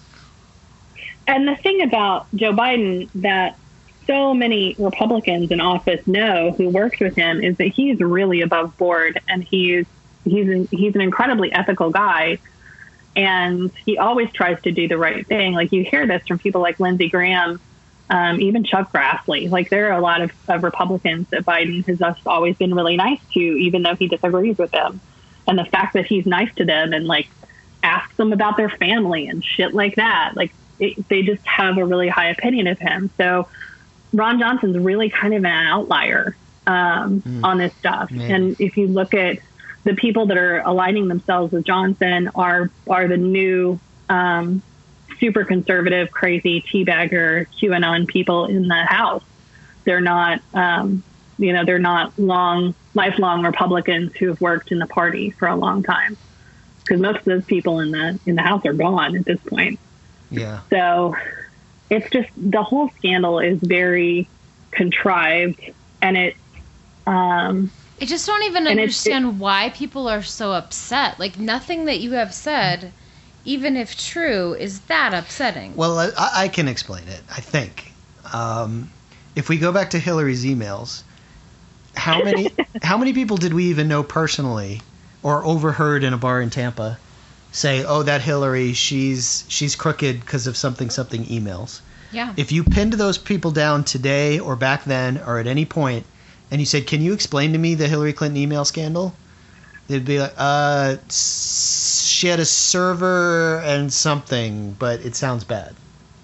[1.26, 3.56] And the thing about Joe Biden that
[4.08, 8.76] so many Republicans in office know who worked with him is that he's really above
[8.76, 9.86] board and he's
[10.24, 12.38] he's an, he's an incredibly ethical guy
[13.14, 15.52] and he always tries to do the right thing.
[15.52, 17.60] Like you hear this from people like Lindsey Graham
[18.10, 19.48] um, even Chuck Grassley.
[19.48, 22.96] Like there are a lot of, of Republicans that Biden has just always been really
[22.96, 25.00] nice to, even though he disagrees with them.
[25.46, 27.28] And the fact that he's nice to them and like
[27.82, 31.84] asks them about their family and shit like that, like it, they just have a
[31.84, 33.10] really high opinion of him.
[33.16, 33.48] So
[34.12, 37.44] Ron Johnson's really kind of an outlier um, mm.
[37.44, 38.10] on this stuff.
[38.10, 38.30] Man.
[38.30, 39.38] And if you look at
[39.84, 44.62] the people that are aligning themselves with Johnson are are the new um,
[45.20, 49.22] super conservative, crazy teabagger QAnon people in the House.
[49.84, 51.02] They're not, um,
[51.38, 55.54] you know, they're not long, lifelong Republicans who have worked in the party for a
[55.54, 56.16] long time.
[56.80, 59.78] Because most of those people in the in the House are gone at this point.
[60.30, 60.60] Yeah.
[60.70, 61.14] So
[61.90, 64.28] it's just the whole scandal is very
[64.70, 65.60] contrived,
[66.00, 66.36] and it.
[67.06, 71.18] Um, I just don't even understand it, why people are so upset.
[71.20, 72.92] Like nothing that you have said
[73.44, 75.74] even if true, is that upsetting?
[75.76, 77.22] Well, I, I can explain it.
[77.30, 77.92] I think
[78.32, 78.90] um,
[79.34, 81.02] if we go back to Hillary's emails,
[81.94, 82.50] how many
[82.82, 84.82] how many people did we even know personally
[85.22, 86.98] or overheard in a bar in Tampa
[87.52, 91.80] say, "Oh, that Hillary, she's she's crooked because of something something emails."
[92.12, 92.34] Yeah.
[92.36, 96.06] If you pinned those people down today or back then or at any point,
[96.50, 99.14] and you said, "Can you explain to me the Hillary Clinton email scandal?"
[99.90, 105.74] They'd be like, "Uh." she had a server and something, but it sounds bad,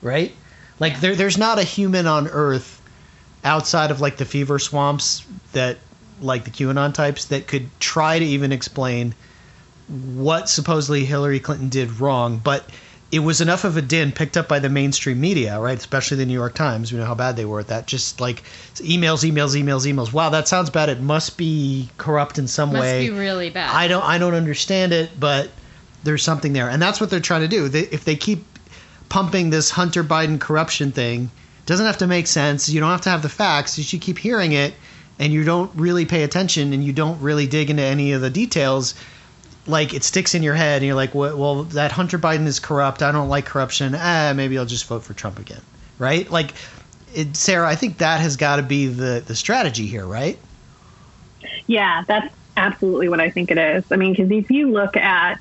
[0.03, 0.33] right?
[0.79, 2.81] Like there, there's not a human on Earth
[3.43, 5.79] outside of like the fever swamps that
[6.21, 9.15] like the QAnon types that could try to even explain
[9.89, 12.69] what supposedly Hillary Clinton did wrong, but
[13.13, 15.79] it was enough of a din picked up by the mainstream media, right?
[15.79, 16.93] Especially the New York Times.
[16.93, 17.87] We know how bad they were at that.
[17.87, 18.43] Just like
[18.77, 20.13] emails, emails, emails, emails.
[20.13, 20.89] Wow, that sounds bad.
[20.89, 23.03] It must be corrupt in some must way.
[23.03, 23.73] Must be really bad.
[23.73, 25.51] I don't, I don't understand it, but
[26.03, 27.69] there's something there, and that's what they're trying to do.
[27.69, 28.45] They, if they keep
[29.09, 31.31] pumping this Hunter Biden corruption thing,
[31.65, 32.69] doesn't have to make sense.
[32.69, 33.79] You don't have to have the facts.
[33.79, 34.75] You should keep hearing it,
[35.19, 38.31] and you don't really pay attention, and you don't really dig into any of the
[38.31, 38.95] details.
[39.67, 42.61] Like it sticks in your head, and you're like, well, well that Hunter Biden is
[42.61, 43.03] corrupt.
[43.03, 43.95] I don't like corruption.
[43.97, 45.63] Ah, maybe I'll just vote for Trump again,
[45.99, 46.31] right?
[46.31, 46.53] Like,
[47.15, 50.39] it, Sarah, I think that has got to be the the strategy here, right?
[51.67, 53.85] Yeah, that's absolutely what I think it is.
[53.91, 55.41] I mean, because if you look at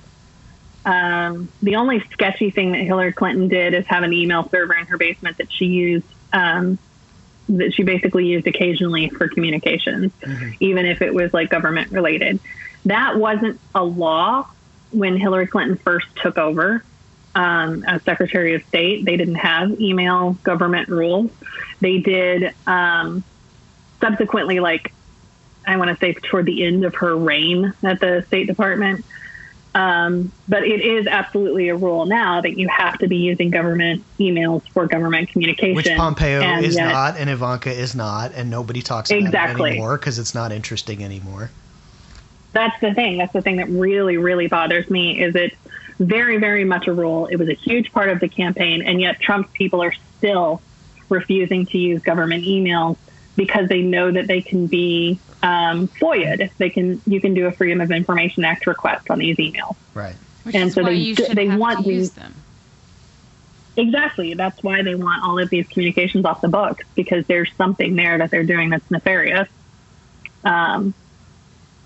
[0.86, 4.86] um, the only sketchy thing that Hillary Clinton did is have an email server in
[4.86, 6.78] her basement that she used, um,
[7.50, 10.52] that she basically used occasionally for communications, mm-hmm.
[10.60, 12.40] even if it was like government related.
[12.86, 14.48] That wasn't a law
[14.92, 16.84] when Hillary Clinton first took over
[17.34, 19.06] um, as Secretary of State.
[19.06, 21.32] They didn't have email government rules.
[21.82, 23.24] They did um,
[24.00, 24.94] subsequently, like
[25.66, 29.04] I want to say toward the end of her reign at the State Department
[29.76, 34.06] um, but it is absolutely a rule now that you have to be using government
[34.18, 35.76] emails for government communication.
[35.76, 39.72] Which Pompeo and is yet, not, and Ivanka is not, and nobody talks about exactly.
[39.72, 41.52] it anymore because it's not interesting anymore.
[42.56, 43.18] That's the thing.
[43.18, 45.22] That's the thing that really, really bothers me.
[45.22, 45.56] Is it's
[46.00, 47.28] very, very much a rule.
[47.28, 50.62] It was a huge part of the campaign, and yet Trump's people are still
[51.10, 52.96] refusing to use government emails
[53.36, 56.50] because they know that they can be um, FOIA'd.
[56.58, 59.76] They can you can do a Freedom of Information Act request on these emails.
[59.94, 60.16] Right.
[60.44, 62.14] Which and so they they want these.
[62.14, 62.34] Them.
[63.76, 64.34] Exactly.
[64.34, 68.18] That's why they want all of these communications off the books because there's something there
[68.20, 69.50] that they're doing that's nefarious.
[70.46, 70.94] Um,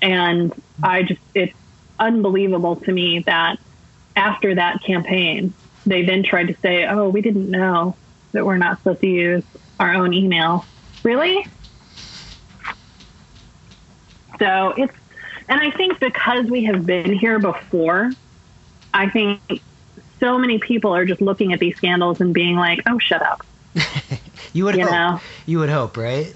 [0.01, 1.53] and I just it's
[1.97, 3.59] unbelievable to me that
[4.15, 5.53] after that campaign,
[5.85, 7.95] they then tried to say, "Oh, we didn't know
[8.31, 9.43] that we're not supposed to use
[9.79, 10.65] our own email."
[11.03, 11.45] Really?
[14.39, 14.93] So it's,
[15.49, 18.11] and I think because we have been here before,
[18.93, 19.41] I think
[20.19, 23.45] so many people are just looking at these scandals and being like, "Oh, shut up."
[24.53, 24.91] you would you hope.
[24.91, 25.21] Know?
[25.45, 26.33] You would hope, right?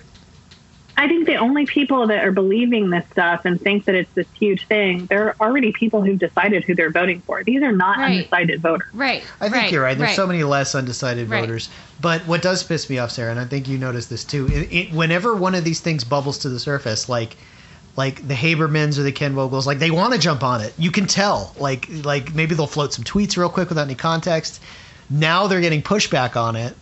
[0.95, 4.27] I think the only people that are believing this stuff and think that it's this
[4.37, 7.43] huge thing, there are already people who've decided who they're voting for.
[7.43, 8.17] These are not right.
[8.17, 8.87] undecided voters.
[8.93, 9.23] Right.
[9.39, 9.71] I think right.
[9.71, 9.97] you're right.
[9.97, 10.15] There's right.
[10.15, 11.69] so many less undecided voters.
[11.99, 14.71] But what does piss me off, Sarah, and I think you noticed this too, it,
[14.71, 17.37] it, whenever one of these things bubbles to the surface, like
[17.95, 20.73] like the Habermans or the Ken Vogels, like they want to jump on it.
[20.77, 21.53] You can tell.
[21.57, 24.61] Like like maybe they'll float some tweets real quick without any context.
[25.09, 26.75] Now they're getting pushback on it,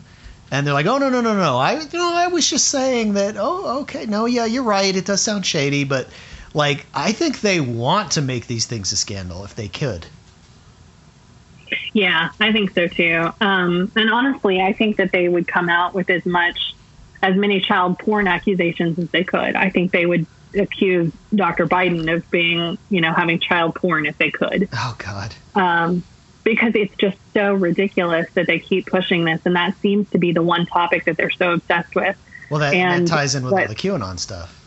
[0.52, 1.58] and they're like, "Oh no no no no!
[1.58, 3.36] I you know I was just saying that.
[3.38, 4.96] Oh okay, no yeah you're right.
[4.96, 6.10] It does sound shady, but
[6.54, 10.06] like I think they want to make these things a scandal if they could."
[11.94, 13.30] Yeah, I think so too.
[13.40, 16.76] Um, and honestly, I think that they would come out with as much
[17.22, 19.56] as many child porn accusations as they could.
[19.56, 21.68] I think they would accuse Dr.
[21.68, 24.68] Biden of being, you know, having child porn if they could.
[24.74, 25.34] Oh God.
[25.56, 26.04] Um,
[26.43, 30.32] because it's just so ridiculous that they keep pushing this, and that seems to be
[30.32, 32.17] the one topic that they're so obsessed with.
[32.49, 34.58] Well, that, that ties in with what- all the QAnon stuff.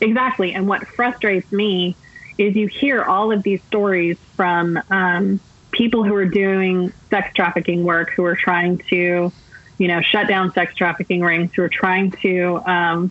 [0.00, 0.52] Exactly.
[0.52, 1.96] And what frustrates me
[2.38, 7.84] is you hear all of these stories from um, people who are doing sex trafficking
[7.84, 9.32] work, who are trying to,
[9.78, 13.10] you know, shut down sex trafficking rings, who are trying to, um,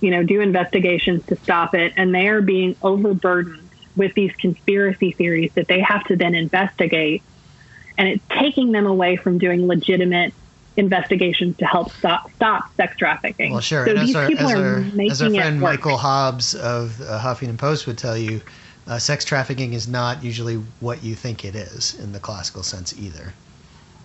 [0.00, 3.65] you know, do investigations to stop it, and they are being overburdened
[3.96, 7.22] with these conspiracy theories that they have to then investigate,
[7.98, 10.34] and it's taking them away from doing legitimate
[10.76, 13.52] investigations to help stop stop sex trafficking.
[13.52, 13.86] Well, sure.
[13.86, 15.72] So and as these our, people as are our, making as our friend it work.
[15.78, 18.42] Michael Hobbs of uh, Huffington Post would tell you,
[18.86, 22.96] uh, sex trafficking is not usually what you think it is in the classical sense
[22.98, 23.32] either.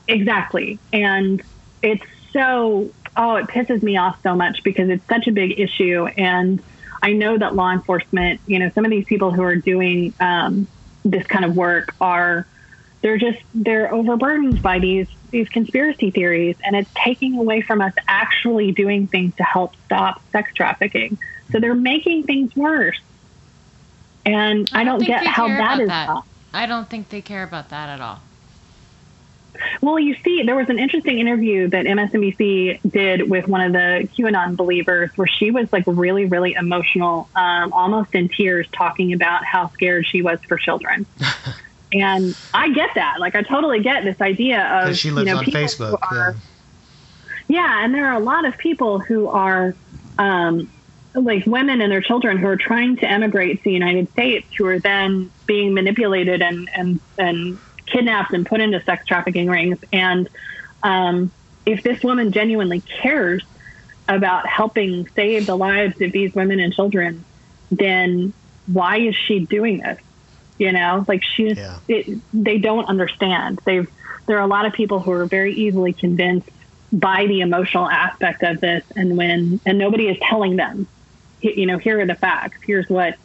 [0.08, 0.80] Exactly.
[0.94, 1.42] And
[1.82, 6.08] it's so, oh, it pisses me off so much because it's such a big issue.
[6.18, 6.62] And
[7.02, 10.68] I know that law enforcement, you know, some of these people who are doing um,
[11.04, 12.46] this kind of work are,
[13.02, 16.58] they're just, they're overburdened by these, these conspiracy theories.
[16.64, 21.18] And it's taking away from us actually doing things to help stop sex trafficking.
[21.52, 23.00] So they're making things worse.
[24.26, 26.24] And I, don't, think get how that is that.
[26.54, 28.22] I don't think they care about that at all.
[29.82, 34.10] Well, you see, there was an interesting interview that MSNBC did with one of the
[34.18, 39.44] QAnon believers where she was like really, really emotional, um, almost in tears, talking about
[39.46, 41.06] how scared she was for children.
[41.94, 43.20] and I get that.
[43.20, 45.98] Like, I totally get this idea of Because she lives you know, on Facebook.
[46.12, 46.36] are-
[47.48, 47.62] yeah.
[47.62, 49.76] yeah, and there are a lot of people who are
[50.18, 50.70] um,
[51.14, 54.66] like women and their children who are trying to emigrate to the United States who
[54.66, 57.60] are then being manipulated and and and
[57.92, 59.78] kidnapped and put into sex trafficking rings.
[59.92, 60.30] And
[60.84, 61.32] um,
[61.66, 63.44] if this woman genuinely cares
[64.08, 67.26] about helping save the lives of these women and children,
[67.70, 68.34] then
[68.66, 69.98] why is she doing this?
[70.58, 71.80] You know, like she's Yeah.
[71.88, 73.60] it, they don't understand.
[73.66, 73.88] They've
[74.28, 76.50] there are a lot of people who are very easily convinced
[76.92, 80.88] by the emotional aspect of this, and when and nobody is telling them,
[81.40, 82.58] you know, here are the facts.
[82.66, 83.16] Here's what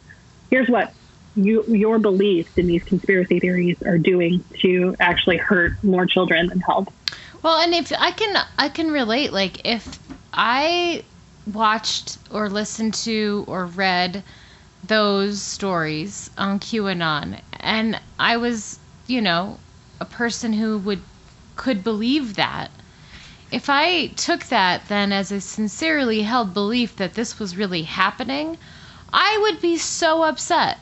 [0.49, 0.93] here's what
[1.37, 6.59] you your beliefs in these conspiracy theories are doing to actually hurt more children than
[6.59, 6.89] help.
[7.43, 9.31] Well, and if I can, I can relate.
[9.31, 9.99] Like if
[10.33, 11.03] I
[11.45, 14.23] watched or listened to or read
[14.83, 19.59] those stories on QAnon, and I was, you know,
[20.01, 21.01] a person who would
[21.55, 22.71] could believe that.
[23.49, 28.57] If I took that then as a sincerely held belief that this was really happening,
[29.13, 30.79] I would be so upset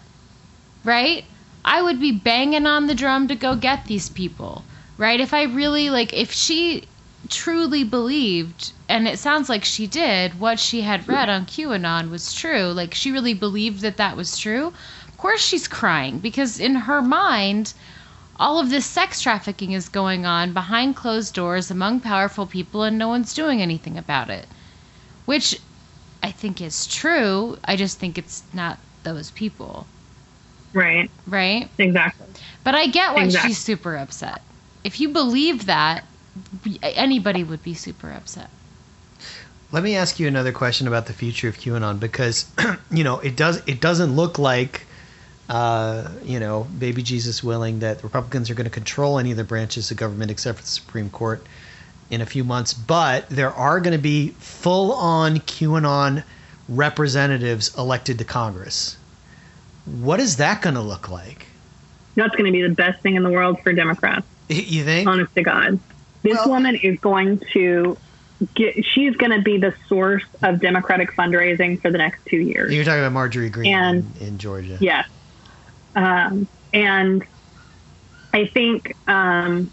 [0.86, 1.26] right?
[1.66, 4.64] I would be banging on the drum to go get these people,
[4.98, 5.20] right?
[5.20, 6.84] If I really like, if she
[7.28, 12.34] truly believed, and it sounds like she did, what she had read on QAnon was
[12.34, 14.74] true, like she really believed that that was true,
[15.08, 17.74] of course she's crying because in her mind,
[18.38, 22.98] all of this sex trafficking is going on behind closed doors among powerful people and
[22.98, 24.46] no one's doing anything about it.
[25.26, 25.60] Which
[26.22, 27.58] I think is true.
[27.66, 29.88] I just think it's not those people,
[30.76, 31.10] Right.
[31.26, 31.70] right?
[31.80, 32.28] Exactly.
[32.64, 33.50] But I get why Exactly.
[33.50, 34.42] she's super upset.
[34.84, 36.04] If you believe that,
[36.84, 38.50] anybody would be super upset.
[39.72, 42.46] Let me ask you another question about the future of QAnon because
[42.92, 44.86] you know it does it doesn't look like
[45.50, 49.44] uh, you know baby Jesus willing that Republicans are going to control any of the
[49.44, 51.46] branches of government except for the Supreme Court
[52.12, 56.24] in a few months, but there are going to be full on QAnon
[56.70, 58.98] representatives elected to Congress.
[59.86, 61.46] What is that going to look like?
[62.16, 64.26] That's going to be the best thing in the world for Democrats.
[64.50, 65.08] You think?
[65.08, 65.80] honest to God.
[66.24, 67.98] This Well- woman is going to
[68.54, 72.74] get, she's going to be the source of Democratic fundraising for the next two years.
[72.74, 74.78] You're talking about Marjorie Greene And- in, in Georgia.
[74.80, 75.08] Yes.
[75.96, 77.24] Um, and
[78.34, 79.72] I think, um,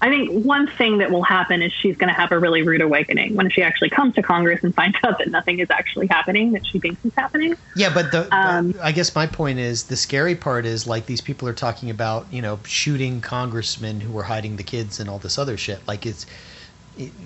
[0.00, 2.80] I think one thing that will happen is she's going to have a really rude
[2.80, 6.52] awakening when she actually comes to Congress and finds out that nothing is actually happening
[6.52, 7.56] that she thinks is happening.
[7.74, 11.20] Yeah, but the, Um, I guess my point is the scary part is like these
[11.20, 15.18] people are talking about, you know, shooting congressmen who were hiding the kids and all
[15.18, 15.86] this other shit.
[15.88, 16.26] Like, it's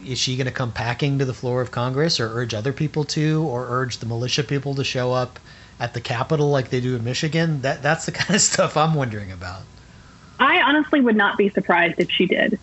[0.04, 3.04] is she going to come packing to the floor of Congress or urge other people
[3.04, 5.38] to, or urge the militia people to show up
[5.80, 7.62] at the Capitol like they do in Michigan?
[7.62, 9.62] That that's the kind of stuff I'm wondering about.
[10.38, 12.58] I honestly would not be surprised if she did.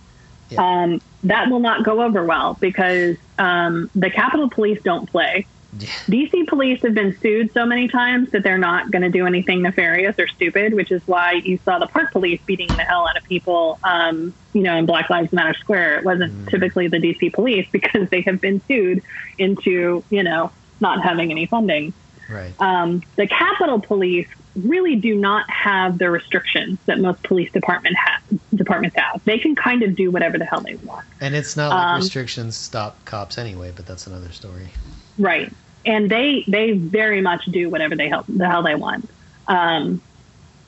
[0.50, 0.84] Yeah.
[0.84, 5.48] Um, that will not go over well because um, the Capitol Police don't play.
[5.78, 5.88] Yeah.
[6.08, 9.62] DC police have been sued so many times that they're not going to do anything
[9.62, 13.18] nefarious or stupid, which is why you saw the park police beating the hell out
[13.18, 16.00] of people, um, you know, in Black Lives Matter Square.
[16.00, 19.04] It wasn't typically the DC police because they have been sued
[19.38, 21.94] into, you know, not having any funding.
[22.30, 22.54] Right.
[22.60, 28.20] Um, the Capitol Police really do not have the restrictions that most police department ha-
[28.54, 29.22] departments have.
[29.26, 31.06] They can kind of do whatever the hell they want.
[31.22, 34.70] And it's not like Um, restrictions stop cops anyway, but that's another story.
[35.18, 35.52] Right.
[35.86, 39.10] And they they very much do whatever they hell, the hell they want.
[39.48, 40.02] Um,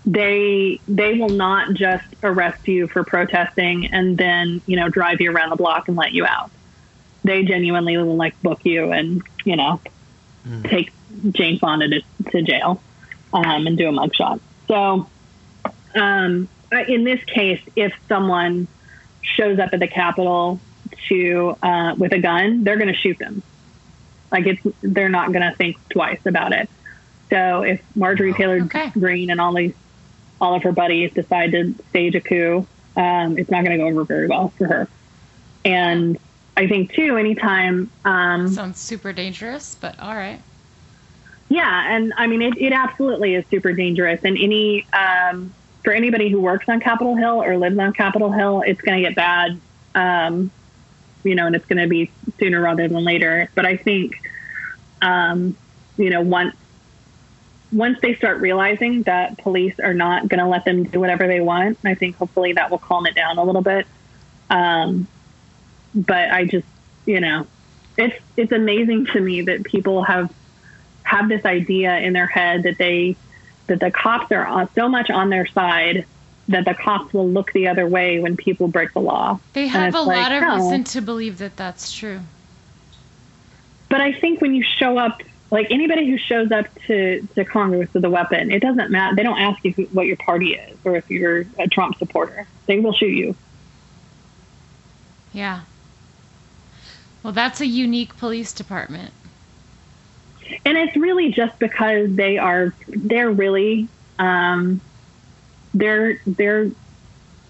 [0.06, 5.32] they they will not just arrest you for protesting and then you know drive you
[5.32, 6.50] around the block and let you out.
[7.24, 9.80] They genuinely will like book you and you know
[10.48, 10.68] Mm.
[10.68, 10.92] take
[11.32, 12.02] Jane Fonda to,
[12.32, 12.82] to jail
[13.34, 14.40] um, and do a mugshot.
[14.68, 15.08] So
[15.96, 16.48] um,
[16.88, 18.68] in this case, if someone
[19.22, 20.60] shows up at the Capitol
[21.08, 23.42] to uh, with a gun, they're going to shoot them.
[24.32, 26.70] Like it's they're not going to think twice about it.
[27.30, 28.90] So if Marjorie Taylor Okay.
[28.92, 29.74] Greene and all these
[30.40, 33.88] all of her buddies decide to stage a coup, um, it's not going to go
[33.88, 34.88] over very well for her.
[35.64, 36.18] And
[36.58, 40.42] I think too, anytime um, Sounds super dangerous, but all right.
[41.52, 44.22] Yeah, and I mean it, it absolutely is super dangerous.
[44.24, 48.64] And any um, for anybody who works on Capitol Hill or lives on Capitol Hill,
[48.66, 49.60] it's going to get bad.
[49.94, 50.50] Um,
[51.24, 53.50] you know, and it's going to be sooner rather than later.
[53.54, 54.16] But I think,
[55.02, 55.58] um,
[55.98, 56.56] you know, once
[57.74, 61.42] once they start realizing that police are not going to let them do whatever they
[61.42, 63.88] want, I think hopefully that will calm it down a little bit.
[64.50, 65.08] Um,
[65.94, 66.68] but I just,
[67.06, 67.46] you know,
[67.98, 70.34] it's it's amazing to me that people have
[71.12, 73.16] have this idea in their head that they
[73.68, 76.06] that the cops are on, so much on their side
[76.48, 79.40] that the cops will look the other way when people break the law.
[79.54, 80.56] They have a like, lot of no.
[80.56, 82.22] reason to believe that that's true.
[83.90, 87.94] But I think when you show up, like anybody who shows up to, to Congress
[87.94, 89.16] with a weapon, it doesn't matter.
[89.16, 92.48] They don't ask you who, what your party is or if you're a Trump supporter.
[92.66, 93.36] They will shoot you.
[95.34, 95.62] Yeah.
[97.22, 99.14] Well, that's a unique police department.
[100.66, 103.88] And it's really just because they are they're really
[104.20, 104.82] um,
[105.74, 106.72] they're they're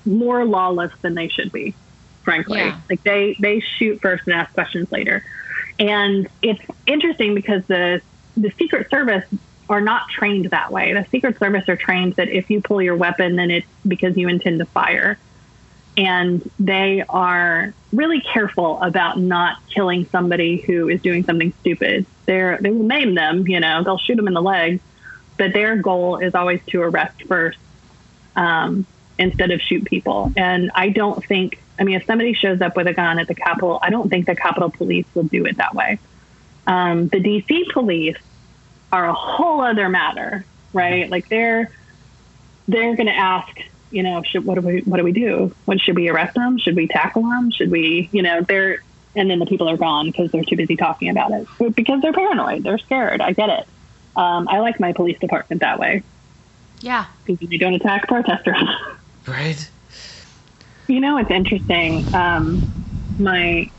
[0.05, 1.75] more lawless than they should be
[2.23, 2.59] frankly.
[2.59, 2.79] Yeah.
[2.89, 5.23] like they they shoot first and ask questions later.
[5.79, 8.01] And it's interesting because the
[8.37, 9.25] the secret service
[9.69, 10.93] are not trained that way.
[10.93, 14.27] The secret service are trained that if you pull your weapon then it's because you
[14.27, 15.17] intend to fire
[15.97, 22.05] and they are really careful about not killing somebody who is doing something stupid.
[22.25, 24.79] They're they will name them, you know, they'll shoot them in the leg,
[25.37, 27.59] but their goal is always to arrest first
[28.35, 28.85] um,
[29.17, 30.31] instead of shoot people.
[30.37, 33.35] And I don't think, I mean, if somebody shows up with a gun at the
[33.35, 35.99] Capitol, I don't think the Capitol Police will do it that way.
[36.67, 38.17] Um, the DC Police
[38.91, 41.09] are a whole other matter, right?
[41.09, 41.71] Like they're
[42.67, 43.49] they're going to ask,
[43.91, 45.53] you know, should what do we what do we do?
[45.65, 46.57] What should we arrest them?
[46.57, 47.51] Should we tackle them?
[47.51, 48.81] Should we, you know, they're
[49.15, 52.01] and then the people are gone because they're too busy talking about it But because
[52.01, 52.63] they're paranoid.
[52.63, 53.19] They're scared.
[53.21, 53.67] I get it.
[54.15, 56.03] Um, I like my police department that way
[56.79, 57.05] Yeah.
[57.25, 58.57] because they don't attack protesters.
[59.27, 59.69] Right?
[60.87, 62.13] You know, it's interesting.
[62.15, 62.61] Um,
[63.19, 63.69] my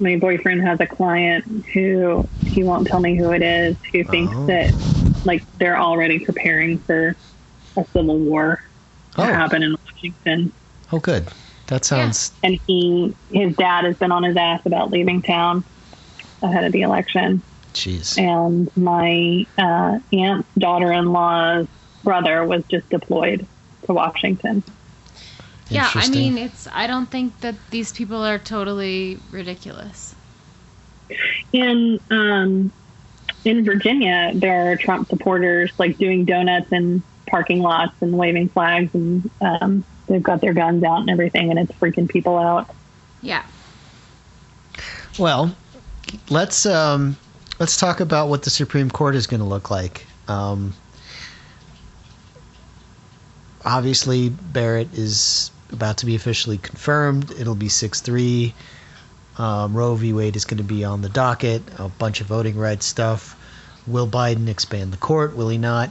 [0.00, 1.44] my boyfriend has a client
[1.74, 3.76] who he won't tell me who it is.
[3.92, 4.46] Who thinks Oh.
[4.46, 4.72] that
[5.26, 7.14] like they're already preparing for
[7.76, 8.62] a civil war
[9.16, 9.32] to Oh.
[9.34, 10.52] happen in Washington.
[10.92, 11.26] Oh, good.
[11.66, 12.32] That sounds.
[12.44, 15.64] And he his dad has been on his ass about leaving town
[16.42, 17.42] ahead of the election.
[17.74, 18.16] Jeez.
[18.18, 21.66] And my uh, aunt's daughter-in-law's
[22.04, 23.44] brother was just deployed
[23.86, 24.62] to Washington.
[25.68, 26.68] Yeah, I mean, it's.
[26.72, 30.14] I don't think that these people are totally ridiculous.
[31.52, 32.70] in um,
[33.44, 38.94] in Virginia, there are Trump supporters like doing donuts in parking lots and waving flags,
[38.94, 42.70] and um, they've got their guns out and everything, and it's freaking people out.
[43.22, 43.44] Yeah.
[45.18, 45.54] Well,
[46.28, 47.16] let's um,
[47.58, 50.06] let's talk about what the Supreme Court is going to look like.
[50.28, 50.74] Um,
[53.64, 57.32] obviously, Barrett is about to be officially confirmed.
[57.32, 58.54] It'll be six three.
[59.38, 60.12] Um, Roe v.
[60.12, 61.62] Wade is going to be on the docket.
[61.78, 63.36] A bunch of voting rights stuff.
[63.86, 65.36] Will Biden expand the court?
[65.36, 65.90] Will he not?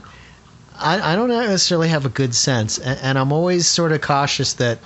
[0.78, 4.54] I, I don't necessarily have a good sense, and, and I'm always sort of cautious
[4.54, 4.78] that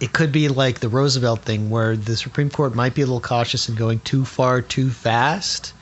[0.00, 3.20] it could be like the Roosevelt thing where the Supreme Court might be a little
[3.20, 5.74] cautious in going too far too fast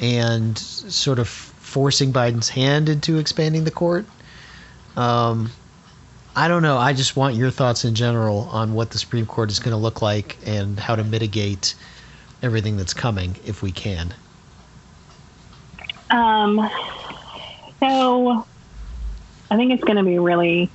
[0.00, 4.06] and sort of forcing Biden's hand into expanding the court.
[4.96, 5.50] Um,
[6.36, 6.78] I don't know.
[6.78, 9.76] I just want your thoughts in general on what the Supreme Court is going to
[9.76, 11.74] look like and how to mitigate
[12.42, 14.14] everything that's coming if we can.
[16.10, 16.70] Um,
[17.82, 18.48] so
[19.50, 20.74] I think it's going to be really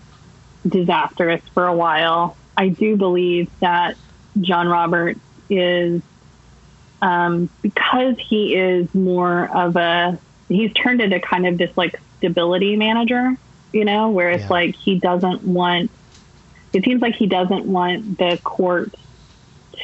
[0.68, 2.38] disastrous for a while.
[2.58, 3.98] I do believe that
[4.40, 6.02] John Roberts is
[7.02, 12.76] um, because he is more of a he's turned into kind of this like stability
[12.78, 13.38] manager,
[13.74, 14.48] you know, where it's Yeah.
[14.50, 15.92] like he doesn't want.
[16.72, 18.94] It seems like he doesn't want the court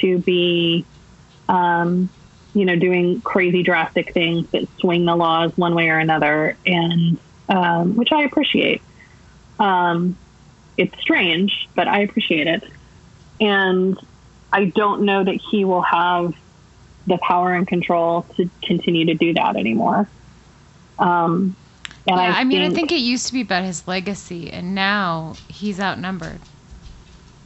[0.02, 0.88] to be,
[1.48, 2.10] um,
[2.54, 7.18] you know, doing crazy drastic things that swing the laws one way or another, and
[7.48, 8.82] um, which I appreciate.
[9.60, 10.18] Um,
[10.78, 12.64] it's strange, but I appreciate it,
[13.42, 13.98] and
[14.52, 16.34] I don't know that he will have
[17.08, 20.08] the power and control to continue to do that anymore.
[20.98, 21.56] Um,
[22.08, 24.52] and yeah, I, I mean, think, I think it used to be about his legacy,
[24.52, 26.40] and now he's outnumbered.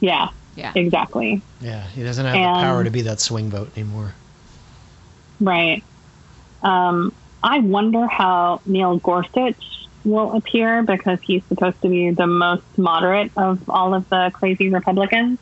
[0.00, 0.72] yeah, Yeah.
[0.74, 1.40] exactly.
[1.60, 4.14] Yeah, he doesn't have And- the power to be that swing vote anymore.
[5.40, 5.82] Right.
[6.62, 9.62] Um, I wonder how Neil Gorsuch
[10.04, 14.70] will appear because he's supposed to be the most moderate of all of the crazy
[14.70, 15.38] Republicans.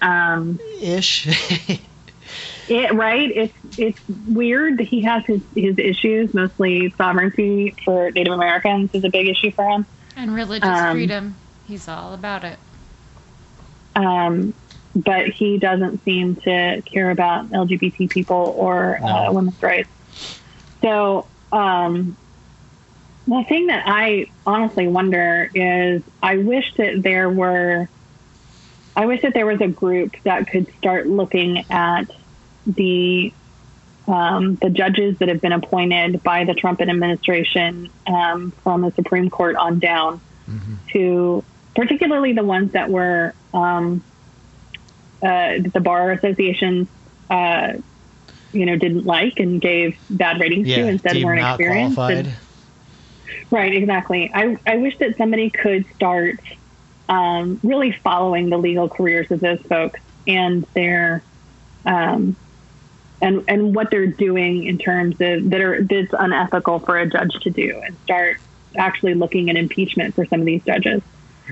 [0.00, 1.26] Um, Ish.
[2.68, 3.30] it, right?
[3.34, 4.80] It's it's weird.
[4.80, 6.32] He has his, his issues.
[6.34, 9.86] Mostly sovereignty for Native Americans is a big issue for him.
[10.16, 11.36] And religious Um, freedom.
[11.66, 12.58] He's all about it.
[13.94, 14.54] um,
[14.94, 19.88] but he doesn't seem to care about LGBT people or uh, women's rights.
[20.82, 22.16] So um,
[23.26, 27.88] the thing that I honestly wonder is, I wish that there were,
[28.96, 32.04] I wish that there was a group that could start looking at
[32.66, 33.32] the
[34.08, 39.30] um, the judges that have been appointed by the Trump administration um, from the Supreme
[39.30, 40.20] Court on down
[40.92, 41.44] to
[41.76, 44.02] particularly the ones that were um,
[45.22, 46.88] uh, the bar association,
[47.30, 47.74] uh,
[48.52, 51.98] you know, didn't like and gave bad ratings yeah, to instead weren't not experienced.
[51.98, 52.34] And-
[53.50, 54.30] right, exactly.
[54.34, 56.40] I, I wish that somebody could start
[57.08, 61.22] um, really following the legal careers of those folks and their
[61.84, 62.36] um,
[63.20, 67.32] and and what they're doing in terms of that are that's unethical for a judge
[67.42, 68.38] to do and start
[68.76, 71.02] actually looking at impeachment for some of these judges.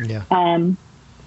[0.03, 0.25] Yeah.
[0.31, 0.77] Um,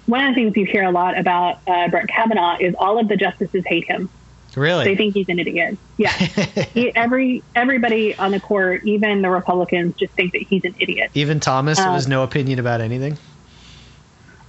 [0.06, 3.08] one of the things you hear a lot about uh, Brett Kavanaugh is all of
[3.08, 4.08] the justices hate him.
[4.56, 4.84] Really?
[4.84, 5.76] They think he's an idiot.
[5.96, 6.12] Yeah,
[6.74, 11.10] he, every everybody on the court, even the Republicans, just think that he's an idiot.
[11.14, 13.18] Even Thomas Uh, has no opinion about anything.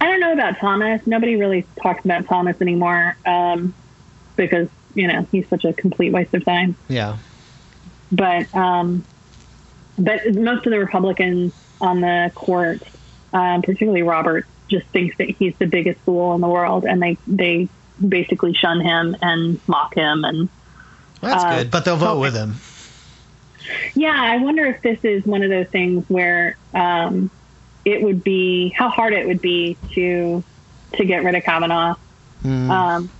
[0.00, 1.04] I don't know about Thomas.
[1.06, 3.74] Nobody really talks about Thomas anymore um,
[4.36, 6.76] because you know he's such a complete waste of time.
[6.88, 7.16] Yeah.
[8.12, 9.04] but um,
[9.98, 12.80] but most of the Republicans on the court,
[13.32, 17.18] um, particularly Roberts, just thinks that he's the biggest fool in the world, and they
[17.26, 17.68] they
[18.06, 20.24] basically shun him and mock him.
[20.24, 20.48] And
[21.22, 22.54] That's Uh, good, but they'll vote with him.
[23.94, 27.30] yeah, I wonder if this is one of those things where um,
[27.84, 30.44] it would be how hard it would be to
[30.94, 31.94] to get rid of Kavanaugh.
[32.44, 33.10] Mm, Um,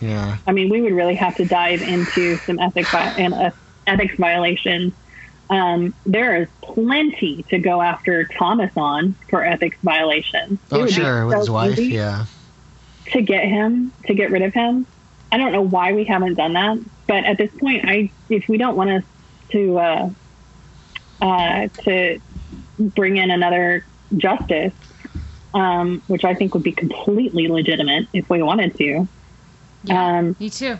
[0.00, 0.38] yeah.
[0.46, 3.52] I mean, we would really have to dive into some ethics and
[3.86, 4.92] ethics violations.
[5.50, 10.60] Um, there is plenty to go after Thomas on for ethics violations.
[10.70, 11.78] Oh, sure, with so his wife.
[11.78, 12.26] Yeah.
[13.12, 14.86] To get him, to get rid of him.
[15.32, 18.58] I don't know why we haven't done that, but at this point, I if we
[18.58, 19.04] don't want us
[19.50, 20.10] to uh,
[21.20, 22.20] uh, to
[22.78, 23.84] bring in another
[24.16, 24.72] justice,
[25.54, 29.08] um, which I think would be completely legitimate if we wanted to.
[29.84, 30.18] Yeah.
[30.18, 30.78] Um, Me too.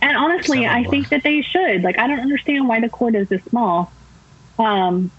[0.00, 1.82] And honestly, I think that they should.
[1.82, 3.92] Like, I don't understand why the court is this small.
[4.58, 5.10] Um,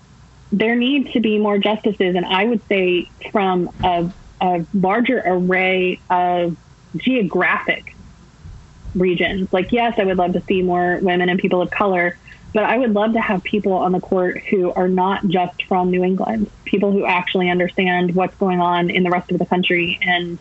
[0.51, 4.11] there need to be more justices, and I would say from a,
[4.41, 6.55] a larger array of
[6.95, 7.95] geographic
[8.95, 9.51] regions.
[9.51, 12.17] Like, yes, I would love to see more women and people of color,
[12.53, 15.91] but I would love to have people on the court who are not just from
[15.91, 19.99] New England, people who actually understand what's going on in the rest of the country
[20.01, 20.39] and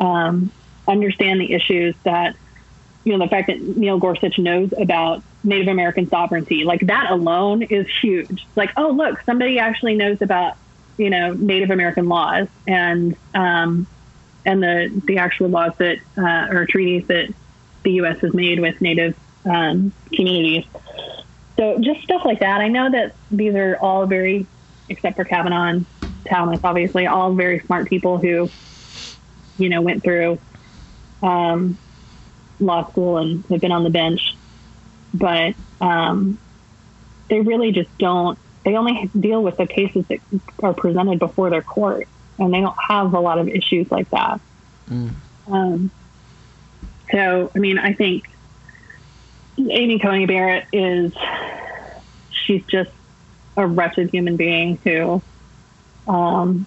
[0.00, 0.50] um,
[0.88, 2.36] understand the issues that
[3.04, 7.62] you know, the fact that Neil Gorsuch knows about Native American sovereignty, like that alone
[7.62, 8.46] is huge.
[8.56, 10.56] Like, oh, look, somebody actually knows about,
[10.96, 13.86] you know, Native American laws and um,
[14.46, 17.32] and the the actual laws that uh, or treaties that
[17.82, 18.18] the U.S.
[18.20, 20.64] has made with Native um, communities.
[21.56, 22.60] So just stuff like that.
[22.60, 24.46] I know that these are all very,
[24.88, 25.86] except for Kavanaugh and
[26.28, 28.48] Thomas, obviously, all very smart people who,
[29.58, 30.38] you know, went through.
[31.22, 31.78] Um,
[32.64, 34.36] law school and have been on the bench,
[35.12, 36.38] but um,
[37.28, 38.38] they really just don't.
[38.64, 40.20] They only deal with the cases that
[40.62, 42.08] are presented before their court,
[42.38, 44.40] and they don't have a lot of issues like that.
[44.90, 45.10] Mm.
[45.46, 45.90] Um,
[47.10, 48.30] so, I mean, I think
[49.58, 51.12] Amy Coney Barrett is
[52.30, 52.90] she's just
[53.56, 55.22] a wretched human being who,
[56.08, 56.66] um,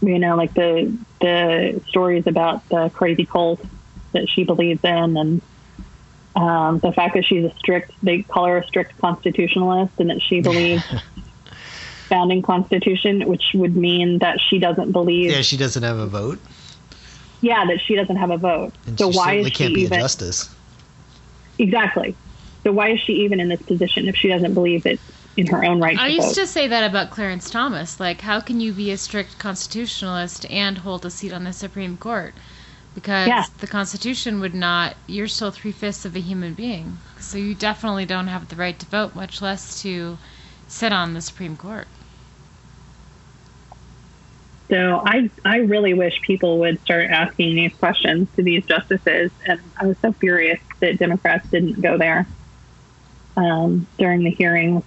[0.00, 3.60] you know, like the the stories about the crazy cult
[4.16, 5.42] that she believes in and
[6.36, 10.20] um, the fact that she's a strict, they call her a strict constitutionalist, and that
[10.20, 10.84] she believes
[12.08, 15.30] founding constitution, which would mean that she doesn't believe.
[15.30, 16.38] Yeah, she doesn't have a vote.
[17.40, 18.74] Yeah, that she doesn't have a vote.
[18.86, 20.54] And so she why is she can't be even a justice.
[21.58, 22.14] exactly?
[22.64, 25.00] So why is she even in this position if she doesn't believe it
[25.36, 26.34] in her own right I to used vote?
[26.34, 27.98] to say that about Clarence Thomas.
[27.98, 31.96] Like, how can you be a strict constitutionalist and hold a seat on the Supreme
[31.96, 32.34] Court?
[32.96, 33.44] Because Yeah.
[33.58, 34.96] the Constitution would not.
[35.06, 38.78] You're still three fifths of a human being, so you definitely don't have the right
[38.78, 40.18] to vote, much less to
[40.66, 41.88] sit on the Supreme Court.
[44.70, 49.72] So I, I really wish people would start asking these questions to these justices, and
[49.76, 52.26] I was so furious that Democrats didn't go there
[53.36, 54.82] um, during the hearings.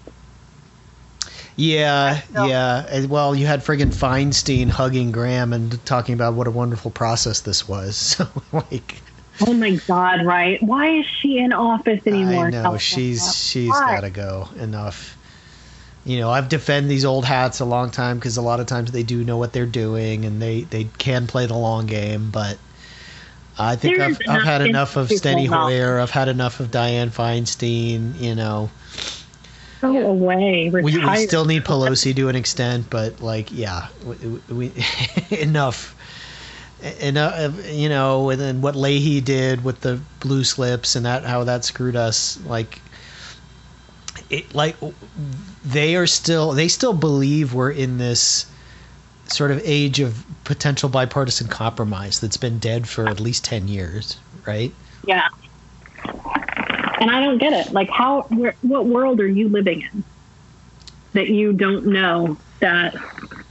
[1.60, 3.06] Yeah, yeah.
[3.06, 7.68] Well, you had friggin' Feinstein hugging Graham and talking about what a wonderful process this
[7.68, 7.98] was.
[8.20, 9.02] So, like,
[9.42, 10.26] Oh my God!
[10.26, 10.62] Right?
[10.62, 12.48] Why is she in office anymore?
[12.48, 13.96] I know she's she's Why?
[13.96, 14.50] got to go.
[14.58, 15.18] Enough.
[16.06, 18.92] You know, I've defended these old hats a long time because a lot of times
[18.92, 22.32] they do know what they're doing and they they can play the long game.
[22.32, 22.58] But
[23.58, 25.48] I think I've, I've had enough of Steny.
[25.48, 26.00] Hoyer.
[26.00, 28.20] I've had enough of Diane Feinstein.
[28.20, 28.70] You know,
[29.82, 30.70] Go away.
[30.70, 34.16] we, we still need Pelosi to an extent, but like, yeah, we,
[34.54, 34.74] we
[35.30, 35.96] enough.
[37.02, 41.26] And uh, you know, and then what Leahy did with the blue slips and that
[41.26, 42.40] how that screwed us.
[42.46, 42.82] Like,
[44.30, 44.78] it like
[45.66, 48.50] they are still they still believe we're in this
[49.26, 54.18] sort of age of potential bipartisan compromise that's been dead for at least ten years,
[54.46, 54.74] right?
[55.06, 55.28] Yeah.
[57.00, 57.74] And I don't get it.
[57.74, 58.24] Like, how?
[58.24, 60.04] Where, what world are you living in
[61.14, 62.94] that you don't know that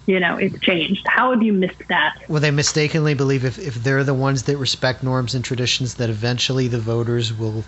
[0.07, 1.05] you know it's changed?
[1.09, 2.19] How have you missed that?
[2.29, 6.11] Well, they mistakenly believe if, if they're the ones that respect norms and traditions, that
[6.11, 7.65] eventually the voters will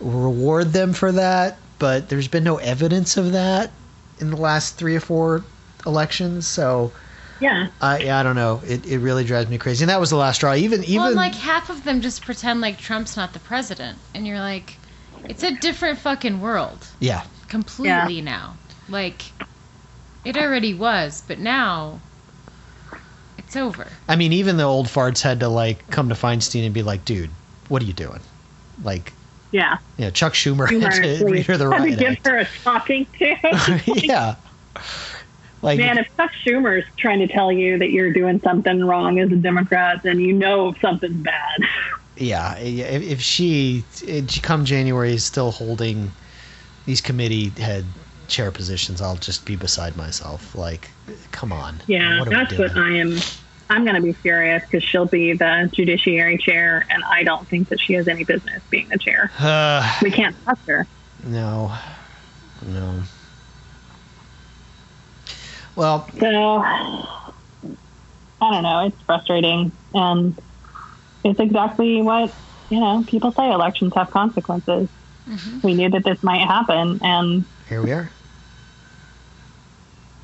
[0.00, 1.58] reward them for that.
[1.78, 3.70] But there's been no evidence of that
[4.18, 5.44] in the last three or four
[5.86, 6.46] elections.
[6.46, 6.92] So
[7.40, 7.68] Yeah.
[7.80, 8.62] I I don't know.
[8.66, 9.84] It, it really drives me crazy.
[9.84, 10.54] And that was the last straw.
[10.54, 13.98] Even even well, and, like half of them just pretend like Trump's not the president,
[14.14, 14.76] and you're like,
[15.28, 17.24] it's a different fucking world yeah.
[17.48, 18.56] completely now.
[18.88, 19.22] Like,
[20.24, 22.00] it already was, but now
[23.38, 23.86] it's over.
[24.08, 27.04] I mean, even the old farts had to like come to Feinstein and be like,
[27.04, 27.30] dude,
[27.68, 28.20] what are you doing?
[28.82, 29.12] Like,
[29.52, 29.78] Yeah.
[29.98, 32.26] you know, Chuck Schumer You had to read her the had riot give act.
[32.26, 33.36] her a talking to.
[33.86, 34.36] yeah.
[35.62, 39.32] Like Man, if Chuck Schumer's trying to tell you that you're doing something wrong as
[39.32, 41.60] a Democrat, then you know something's bad.
[42.16, 46.10] yeah, if, if she, if come January, is still holding
[46.86, 47.84] these committee head
[48.28, 50.54] chair positions, I'll just be beside myself.
[50.54, 50.90] Like,
[51.32, 51.80] come on.
[51.86, 52.76] Yeah, What that's what?
[52.76, 53.18] I am.
[53.70, 57.70] I'm going to be furious because she'll be the judiciary chair, and I don't think
[57.70, 59.30] that she has any business being the chair.
[59.40, 60.86] Uh, We can't trust her.
[61.24, 61.74] no,
[62.66, 63.02] no.
[65.76, 66.62] Well, So
[68.40, 68.86] I don't know.
[68.86, 70.38] It's frustrating, and
[71.24, 72.34] it's exactly what
[72.70, 73.04] you know.
[73.06, 74.88] People say elections have consequences.
[75.62, 78.10] We knew that this might happen, and here we are.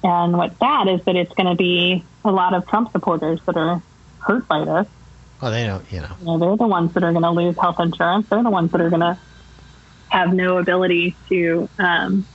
[0.03, 3.57] and what's sad is that it's going to be a lot of Trump supporters that
[3.57, 3.83] are
[4.19, 4.87] hurt by this.
[5.41, 6.17] Well, they don't, you know.
[6.21, 8.27] You know, they're the ones that are going to lose health insurance.
[8.29, 9.19] They're the ones that are going to
[10.09, 12.27] have no ability to, um,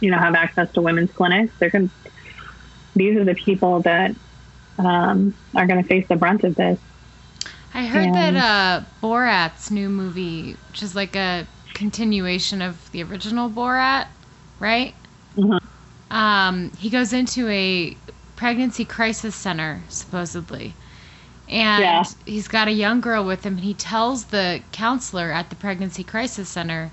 [0.00, 1.54] you know, have access to women's clinics.
[1.58, 1.90] They're going.
[2.94, 4.14] These are the people that
[4.78, 6.78] um, are going to face the brunt of this.
[7.74, 8.14] I heard Yeah.
[8.14, 14.06] that uh, Borat's new movie, which is like a continuation of the original Borat,
[14.60, 14.94] right?
[15.36, 15.58] Mhm.
[16.10, 17.96] Um, he goes into a
[18.36, 20.74] pregnancy crisis center, supposedly.
[21.48, 22.04] And Yeah.
[22.26, 26.04] he's got a young girl with him, and he tells the counselor at the pregnancy
[26.04, 26.92] crisis center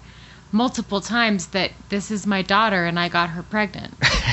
[0.52, 3.96] multiple times that this is my daughter and I got her pregnant.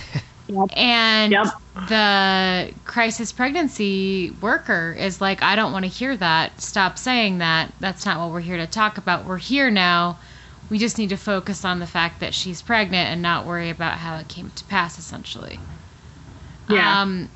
[0.49, 0.71] Yep.
[0.77, 1.47] And Yep.
[1.89, 6.61] the crisis pregnancy worker is like, I don't want to hear that.
[6.61, 7.73] Stop saying that.
[7.81, 9.25] That's not what we're here to talk about.
[9.27, 10.19] We're here now.
[10.71, 13.95] We just need to focus on the fact that she's pregnant and not worry about
[13.99, 15.59] how it came to pass, essentially.
[16.69, 17.03] Yeah.
[17.03, 17.29] Um,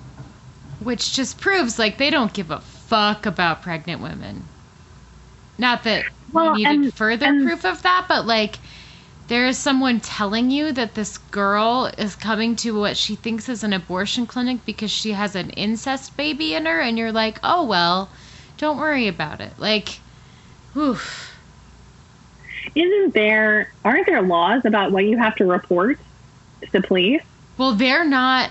[0.80, 4.44] which just proves like they don't give a fuck about pregnant women.
[5.58, 8.58] Not that Well, we needed and- further and- proof of that, but like
[9.28, 13.64] there is someone telling you that this girl is coming to what she thinks is
[13.64, 17.64] an abortion clinic because she has an incest baby in her, and you're like, oh
[17.64, 18.10] well,
[18.58, 19.52] don't worry about it.
[19.58, 20.00] Like,
[20.76, 21.36] oof.
[22.74, 23.72] Isn't there?
[23.84, 25.98] Aren't there laws about what you have to report
[26.70, 27.22] to police?
[27.58, 28.50] Well, they're not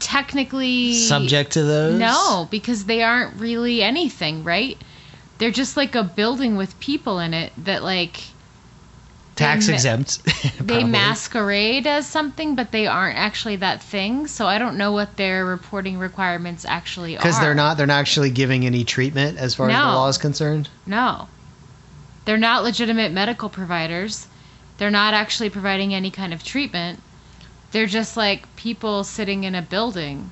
[0.00, 1.98] technically Subject to those?
[1.98, 4.76] No, because they aren't really anything, right?
[5.38, 8.20] they're just like a building with people in it that like
[9.52, 10.20] Tax exempt.
[10.66, 14.26] they masquerade as something, but they aren't actually that thing.
[14.26, 17.18] So I don't know what their reporting requirements actually are.
[17.18, 20.18] because they're not they're not actually giving any treatment as far as the law is
[20.18, 20.68] concerned.
[20.86, 21.28] No.
[22.24, 24.26] They're not legitimate medical providers.
[24.76, 27.02] They're not actually providing any kind of treatment.
[27.72, 30.30] They're just like people sitting in a building.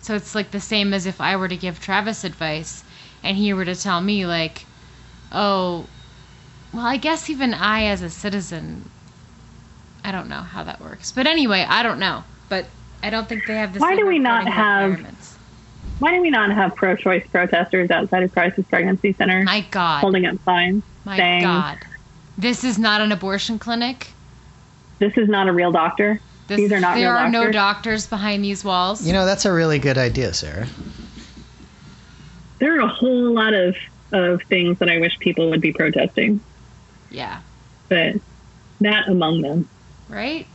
[0.00, 2.82] So it's like the same as if I were to give Travis advice
[3.22, 4.66] and he were to tell me, like,
[5.30, 5.86] oh,
[6.72, 8.88] well, I guess even I, as a citizen,
[10.04, 11.12] I don't know how that works.
[11.12, 12.24] But anyway, I don't know.
[12.48, 12.66] But
[13.02, 13.80] I don't think they have this.
[13.80, 15.00] Why do we not have-
[15.98, 20.00] Why do we not have pro-choice protesters outside of crisis pregnancy centers My God.
[20.00, 21.78] holding up signs My saying God.
[22.38, 24.08] This is not an abortion clinic.
[24.98, 26.20] this is not a real doctor?
[26.48, 27.54] This, These are not there real are no doctors?
[27.54, 29.06] doctors behind these walls.
[29.06, 30.66] You know, that's a really good idea, Sarah.
[32.58, 33.76] There are a whole lot of
[34.12, 36.40] of things that I wish people would be protesting,
[37.12, 37.40] yeah.
[37.88, 38.16] but
[38.80, 39.68] that among them.
[40.08, 40.46] Right?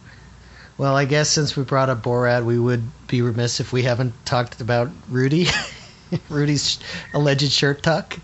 [0.78, 4.14] Well, I guess since we brought up Borat, we would be remiss if we haven't
[4.26, 5.47] talked about Rudy.
[6.30, 6.80] Rudy's
[7.14, 8.18] alleged shirt tuck,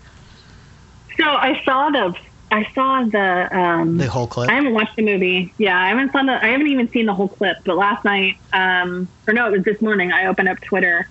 [1.16, 2.16] So I saw the
[2.50, 4.48] I saw the um, the whole clip.
[4.48, 5.52] I haven't watched the movie.
[5.58, 6.32] Yeah, I haven't seen the.
[6.32, 7.56] I haven't even seen the whole clip.
[7.64, 10.12] But last night, um, or no, it was this morning.
[10.12, 11.08] I opened up Twitter,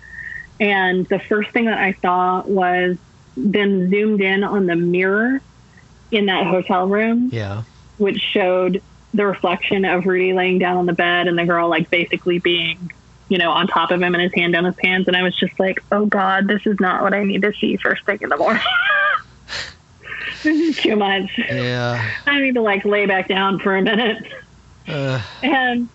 [0.60, 2.98] and the first thing that I saw was
[3.36, 5.42] them zoomed in on the mirror
[6.12, 7.64] in that hotel room, Yeah.
[7.98, 8.82] which showed
[9.14, 12.92] the reflection of Rudy laying down on the bed and the girl like basically being,
[13.30, 15.08] you know, on top of him and his hand down his pants.
[15.08, 17.78] And I was just like, oh God, this is not what I need to see
[17.78, 18.62] first thing in the morning.
[20.44, 20.46] this
[20.78, 21.30] is too much.
[21.38, 22.10] Yeah.
[22.26, 24.26] I need to like lay back down for a minute.
[24.88, 25.90] Uh, And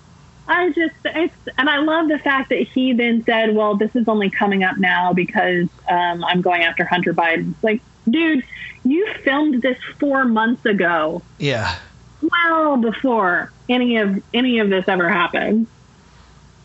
[0.47, 4.09] I just, it's, and I love the fact that he then said, well, this is
[4.09, 7.55] only coming up now because um, I'm going after Hunter Biden.
[7.63, 8.45] Like, dude,
[8.85, 11.77] you filmed this four months ago, yeah.
[12.23, 15.67] well before any of any of this ever happened.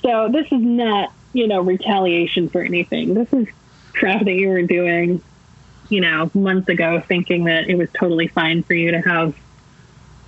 [0.01, 3.13] So this is not, you know, retaliation for anything.
[3.13, 3.47] This is
[3.93, 5.21] crap that you were doing,
[5.89, 9.35] you know, months ago, thinking that it was totally fine for you to have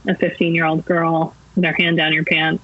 [0.07, 2.63] a 15 year old girl with her hand down your pants.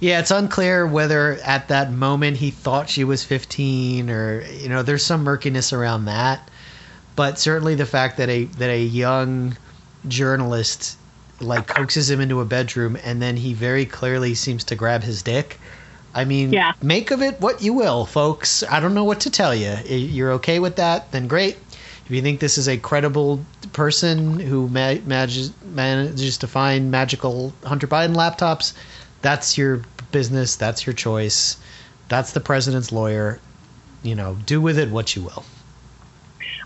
[0.00, 4.82] Yeah, it's unclear whether at that moment he thought she was 15 or you know,
[4.82, 6.50] there's some murkiness around that.
[7.14, 9.56] But certainly the fact that a that a young
[10.08, 10.96] journalist
[11.40, 15.22] like coaxes him into a bedroom and then he very clearly seems to grab his
[15.22, 15.58] dick.
[16.14, 16.72] I mean, Yeah.
[16.82, 18.62] make of it what you will, folks.
[18.70, 19.76] I don't know what to tell you.
[19.86, 21.10] You're okay with that?
[21.10, 21.56] Then great.
[22.04, 23.40] If you think this is a credible
[23.72, 28.72] person who ma- manages, manages to find magical Hunter Biden laptops,
[29.22, 29.82] that's your
[30.12, 30.56] business.
[30.56, 31.56] That's your choice.
[32.08, 33.40] That's the president's lawyer.
[34.02, 35.44] You know, do with it what you will.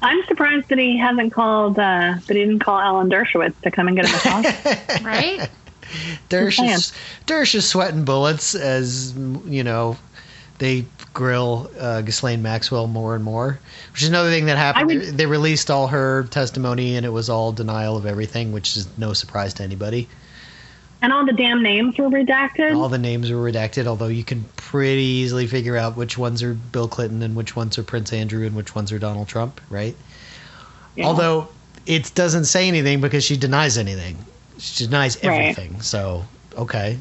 [0.07, 3.89] I'm surprised that he hasn't called, uh, that he didn't call Alan Dershowitz to come
[3.89, 5.03] and get a massage.
[5.05, 5.51] Right?
[6.31, 6.93] Dersh is,
[7.27, 9.15] Dersh is sweating bullets as
[9.47, 9.97] you know
[10.59, 10.85] they
[11.15, 13.59] grill uh, Ghislaine Maxwell more and more,
[13.93, 14.87] which is another thing that happened.
[14.87, 18.77] Would- they, they released all her testimony and it was all denial of everything, which
[18.77, 20.09] is no surprise to anybody.
[21.07, 22.77] And all the damn names were redacted.
[22.77, 26.53] All the names were redacted, although you can pretty easily figure out which ones are
[26.53, 29.95] Bill Clinton and which ones are Prince Andrew and which ones are Donald Trump, right?
[30.97, 31.07] Yeah.
[31.07, 31.47] Although
[31.87, 34.17] it doesn't say anything because she denies anything.
[34.59, 35.43] She denies Right.
[35.55, 35.81] everything.
[35.81, 36.25] So,
[36.57, 36.99] okay.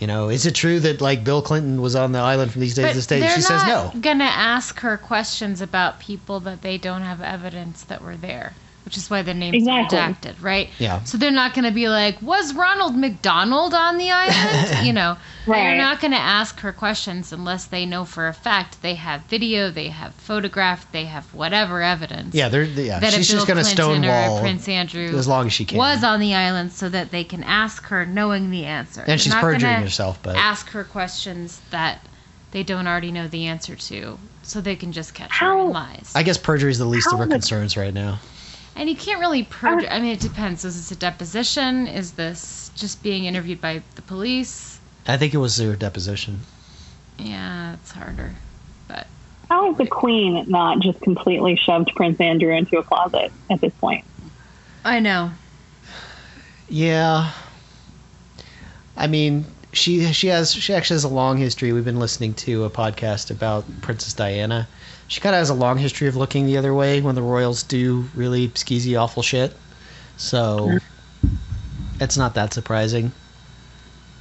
[0.00, 2.74] You know, is it true that like Bill Clinton was on the island from these
[2.74, 3.20] days But to stage?
[3.20, 3.84] they're She says no.
[3.84, 8.54] not gonna ask her questions about people that they don't have evidence that were there,
[8.84, 9.98] which is why the names Exactly.
[9.98, 10.68] are redacted, right?
[10.78, 11.02] Yeah.
[11.04, 15.16] So they're not gonna be like, "Was Ronald McDonald on the island?" you know,
[15.46, 19.70] they're not gonna ask her questions unless they know for a fact they have video,
[19.70, 22.34] they have photograph, they have whatever evidence.
[22.34, 22.98] Yeah, they're yeah.
[22.98, 25.78] That She's Bill just gonna Clinton or stonewall Prince Andrew as long as she can.
[25.78, 29.00] was on the island so that they can ask her knowing the answer.
[29.00, 32.00] and They're she's perjuring herself, but ask her questions that
[32.50, 36.12] they don't already know the answer to, so they can just catch her in lies.
[36.14, 38.18] I guess perjury is the least of her would- concerns right now.
[38.76, 39.88] And you can't really perjure.
[39.90, 40.64] I mean, it depends.
[40.64, 41.86] Is this a deposition?
[41.86, 44.80] Is this just being interviewed by the police?
[45.06, 46.40] I think it was her deposition.
[47.18, 48.34] Yeah, it's harder.
[48.88, 49.06] But
[49.48, 53.72] How has the Queen not just completely shoved Prince Andrew into a closet at this
[53.80, 54.04] point?
[54.84, 55.32] I know.
[56.68, 57.32] Yeah.
[58.96, 61.72] I mean, she she has she actually has a long history.
[61.72, 64.68] We've been listening to a podcast about Princess Diana.
[65.12, 67.64] She kind of has a long history of looking the other way when the royals
[67.64, 69.54] do really skeezy, awful shit.
[70.16, 70.78] So
[72.00, 73.12] it's not that surprising.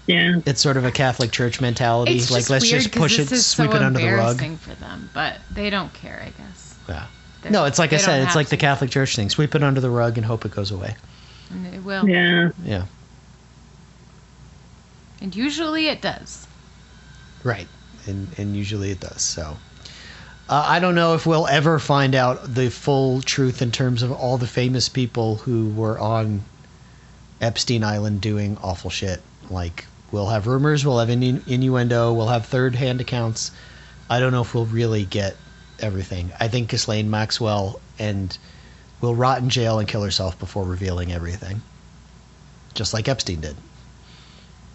[0.06, 0.42] Yeah.
[0.46, 2.18] It's sort of a Catholic Church mentality.
[2.18, 4.00] It's like just let's weird just 'cause push it, this is sweep so it under
[4.02, 4.32] the rug.
[4.42, 6.76] embarrassing for them, but they don't care, I guess.
[6.90, 7.06] Yeah.
[7.42, 8.58] They're- No, it's like I said, it's have like the.
[8.58, 9.30] Catholic Church thing.
[9.30, 10.98] Sweep it under the rug and hope it goes away.
[11.52, 12.06] And it will.
[12.06, 12.50] Yeah.
[12.66, 12.84] Yeah.
[15.22, 16.48] And usually it does.
[17.46, 17.70] Right.
[18.08, 19.22] And and usually it does.
[19.22, 19.56] So
[20.52, 24.12] uh, I don't know if we'll ever find out the full truth in terms of
[24.12, 26.42] all the famous people who were on
[27.40, 29.22] Epstein Island doing awful shit.
[29.50, 33.52] Like we'll have rumors, we'll have innu- innuendo, we'll have third-hand accounts.
[34.10, 35.38] I don't know if we'll really get
[35.80, 36.32] everything.
[36.38, 38.38] I think Ghislaine Maxwell and
[39.00, 41.62] will rot in jail and kill herself before revealing everything.
[42.74, 43.56] Just like Epstein did.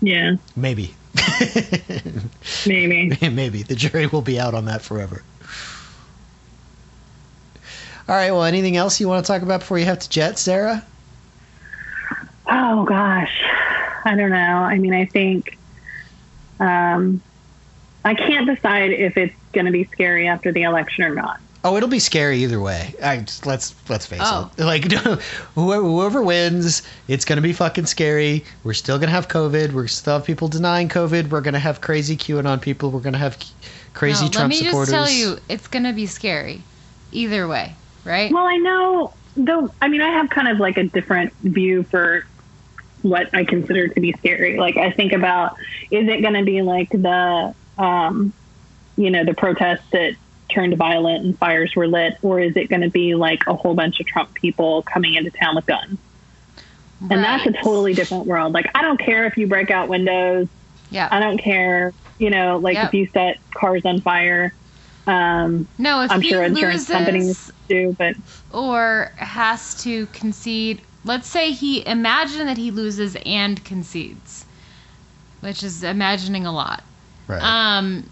[0.01, 0.37] Yeah.
[0.57, 0.95] Maybe.
[2.67, 3.13] Maybe.
[3.29, 5.23] Maybe the jury will be out on that forever.
[8.09, 8.31] All right.
[8.31, 10.85] Well, anything else you want to talk about before you have to jet, Sarah?
[12.49, 13.43] Oh gosh,
[14.05, 14.37] I don't know.
[14.37, 15.59] I mean, I think
[16.61, 17.21] um,
[18.05, 21.41] I can't decide if it's going to be scary after the election or not.
[21.65, 22.95] Oh, it'll be scary either way.
[23.03, 24.49] I just, let's let's face Oh.
[24.57, 24.63] it.
[24.63, 24.85] Like
[25.57, 28.45] whoever, whoever wins, it's gonna be fucking scary.
[28.63, 29.73] We're still gonna have COVID.
[29.73, 31.29] We're still have people denying COVID.
[31.31, 32.93] We're gonna have crazy QAnon people.
[32.93, 33.37] We're gonna have
[33.95, 34.93] crazy No, Trump let me supporters.
[34.95, 36.63] just tell you, it's gonna be scary,
[37.11, 37.75] either way,
[38.07, 38.33] right?
[38.33, 39.71] Well, I know though.
[39.83, 42.25] I mean, I have kind of like a different view for
[43.03, 44.59] what I consider to be scary.
[44.59, 45.57] Like, I think about
[45.91, 48.33] is it going to be like the, um,
[48.97, 50.15] you know, the protests that
[50.49, 53.75] turned violent and fires were lit, or is it going to be like a whole
[53.75, 55.99] bunch of Trump people coming into town with guns?
[57.11, 58.55] And that's a totally different world.
[58.55, 60.49] Like, I don't care if you break out windows.
[60.91, 61.09] yeah.
[61.11, 62.87] I don't care, you know, like Yep.
[62.87, 64.55] if you set cars on fire.
[65.07, 68.17] Um, No, if I'm he sure insurance loses companies do, but
[68.53, 74.45] or has to concede, let's say he imagine that he loses and concedes,
[75.41, 76.83] which is imagining a lot.
[77.29, 77.43] right.
[77.43, 78.11] Um,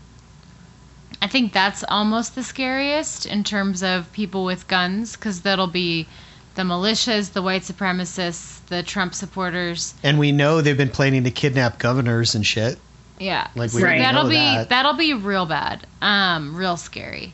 [1.21, 6.07] I think that's almost the scariest in terms of people with guns, because that'll be
[6.55, 9.95] the militias, the white supremacists, the Trump supporters.
[10.03, 12.79] and we know they've been planning to kidnap governors and shit.
[13.19, 13.99] Yeah, Like, so we Right.
[14.01, 14.69] that'll know be that.
[14.71, 17.33] that'll be real bad, um, real scary.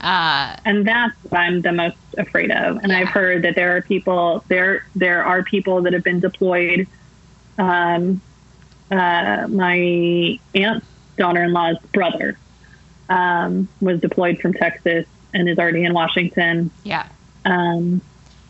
[0.00, 2.76] Uh, and that's what I'm the most afraid of.
[2.82, 2.98] And Yeah.
[2.98, 6.86] I've heard that there are people there there are people that have been deployed.
[7.58, 8.20] Um,
[8.92, 12.38] uh, my aunt's daughter-in-law's brother
[13.08, 15.04] um, was deployed from Texas
[15.34, 16.70] and is already in Washington.
[16.84, 17.06] yeah,
[17.44, 18.00] Um,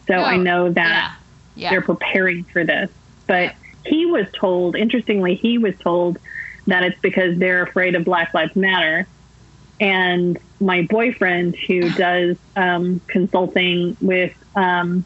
[0.06, 1.16] so Oh, I know yeah, that
[1.54, 1.70] yeah.
[1.70, 2.90] they're preparing for this.
[3.26, 3.54] But
[3.86, 6.18] he was told, interestingly, he was told
[6.68, 9.06] that it's because they're afraid of Black Lives Matter.
[9.80, 15.04] And my boyfriend, who does um, consulting with um,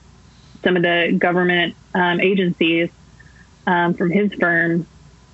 [0.64, 2.90] some of the government um, agencies
[3.66, 4.86] um, from his firm,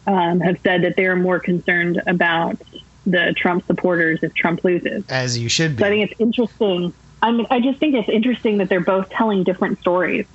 [0.07, 2.61] um, have said that they're more concerned about
[3.07, 5.05] the Trump supporters if Trump loses.
[5.09, 5.83] As you should be.
[5.83, 6.93] So I think it's interesting.
[7.23, 10.27] I mean, I just think it's interesting that they're both telling different stories.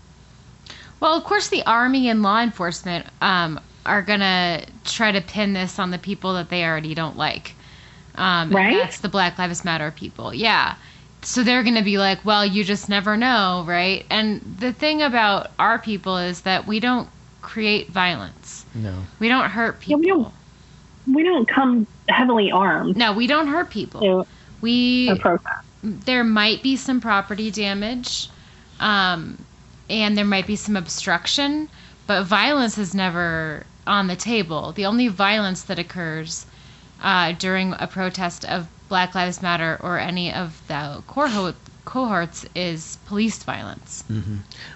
[0.99, 5.79] Well, of course, the army and law enforcement um, are gonna try to pin this
[5.79, 7.55] on the people that they already don't like.
[8.15, 8.77] Um, Right?
[8.77, 10.33] that's the Black Lives Matter people.
[10.33, 10.75] Yeah.
[11.21, 14.05] So they're gonna be like, well, you just never know, right?
[14.09, 17.09] And the thing about our people is that we don't
[17.41, 18.65] create violence.
[18.75, 18.93] no.
[19.19, 19.99] We don't hurt Yeah, people.
[19.99, 20.33] we don't-
[21.05, 24.01] We don't come heavily armed No, we don't hurt people.
[24.01, 24.25] to
[24.61, 25.37] We a
[25.83, 28.29] there might be some property damage,
[28.79, 29.37] um,
[29.89, 31.67] and there might be some obstruction,
[32.07, 34.71] but violence is never on the table.
[34.71, 36.45] The only violence that occurs
[37.01, 41.55] uh, during a protest of Black Lives Matter or any of the cohort,
[41.85, 44.03] cohorts is police violence.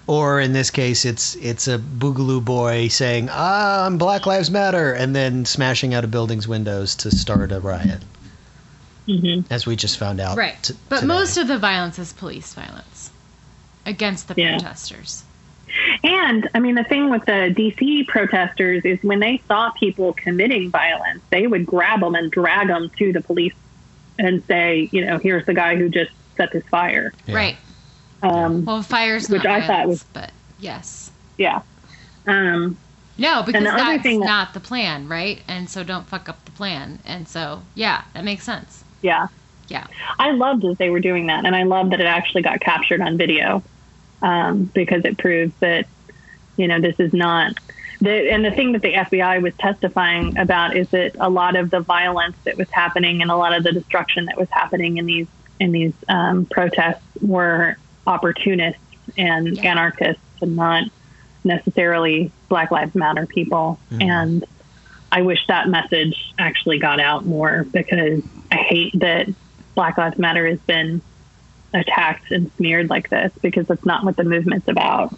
[0.07, 4.93] Or in this case, it's it's a boogaloo boy saying, "Ah, I'm Black Lives Matter,"
[4.93, 8.01] and then smashing out a building's windows to start a riot,
[9.05, 10.35] hmm as we just found out.
[10.37, 10.61] Right.
[10.61, 11.07] t- but today.
[11.07, 13.11] most of the violence is police violence
[13.85, 14.57] against the Yeah.
[14.57, 15.23] protesters.
[16.03, 20.69] And I mean, the thing with the DC protesters is when they saw people committing
[20.71, 23.53] violence, they would grab them and drag them to the police
[24.19, 27.13] and say, you know, here's the guy who just set this fire.
[27.25, 27.35] Yeah.
[27.35, 27.57] Right.
[28.23, 31.11] Um, Well, fire's Which not I thought was- but yes.
[31.37, 31.61] yeah.
[32.25, 32.77] Um,
[33.17, 35.41] No, because the that's thing that- not the plan, right?
[35.47, 36.99] And so don't fuck up the plan.
[37.05, 38.83] And so, yeah, that makes sense.
[39.01, 39.27] yeah.
[39.69, 39.85] Yeah.
[40.17, 43.01] I loved that they were doing that, and I love that it actually got captured
[43.01, 43.61] on video
[44.21, 45.87] um, because it proves that
[46.57, 47.53] you know this is not.
[47.99, 51.71] The, and the thing that the FBI was testifying about is that a lot of
[51.71, 55.05] the violence that was happening and a lot of the destruction that was happening in
[55.07, 55.27] these
[55.59, 58.79] in these um, protests were opportunists
[59.17, 59.71] and Yeah.
[59.71, 60.83] anarchists and not
[61.43, 63.79] necessarily Black Lives Matter people.
[63.89, 64.45] And
[65.11, 69.27] I wish that message actually got out more because I hate that
[69.73, 71.01] Black Lives Matter has been
[71.77, 75.17] attacked and smeared like this because that's not what the movement's about.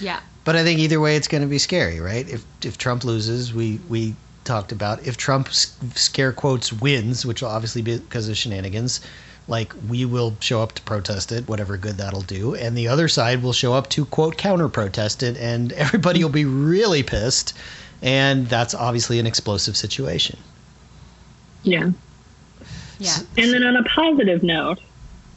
[0.00, 0.20] Yeah.
[0.44, 2.28] But I think either way, it's going to be scary, right?
[2.28, 4.14] If if Trump loses, we we
[4.44, 9.00] talked about if Trump scare quotes wins, which will obviously be because of shenanigans.
[9.46, 13.08] Like we will show up to protest it, whatever good that'll do, and the other
[13.08, 17.54] side will show up to quote counter protest it, and everybody will be really pissed,
[18.02, 20.38] and that's obviously an explosive situation.
[21.62, 21.90] Yeah.
[22.98, 23.16] Yeah.
[23.36, 24.80] And then on a positive note,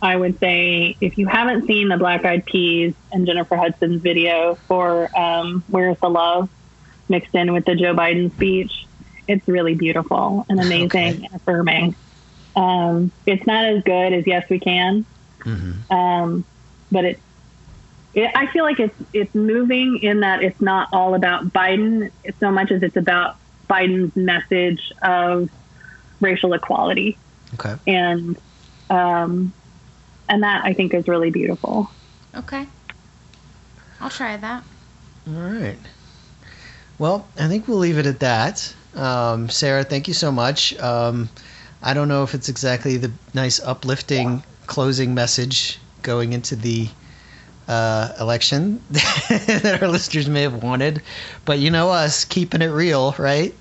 [0.02, 4.56] I would say if you haven't seen the Black Eyed Peas and Jennifer Hudson's video
[4.68, 6.49] for um, "Where's the Love"
[7.08, 8.88] mixed in with the Joe Biden speech,
[9.28, 11.10] it's really beautiful and amazing okay.
[11.10, 11.95] and affirming.
[12.56, 15.06] Um, it's not as good as Yes We Can,
[15.39, 15.93] mm-hmm.
[15.93, 16.45] um,
[16.91, 17.20] but it,
[18.14, 18.32] it.
[18.36, 22.72] I feel like it's it's moving in that it's not all about Biden so much
[22.72, 23.38] as it's about
[23.70, 25.49] Biden's message of
[26.20, 27.18] racial equality.
[27.54, 27.76] Okay.
[27.88, 28.38] And
[28.89, 29.54] um,
[30.32, 31.92] and that I think is really beautiful.
[32.34, 32.66] Okay.
[34.00, 34.64] I'll try that.
[35.28, 35.78] All right.
[36.98, 38.74] Well, I think we'll leave it at that.
[38.96, 40.78] Um, Sarah, thank you so much.
[40.80, 41.30] Um,
[41.84, 46.88] I don't know if it's exactly the nice uplifting closing message going into the
[47.68, 51.02] uh, election that our listeners may have wanted,
[51.44, 53.54] but you know us keeping it real, right?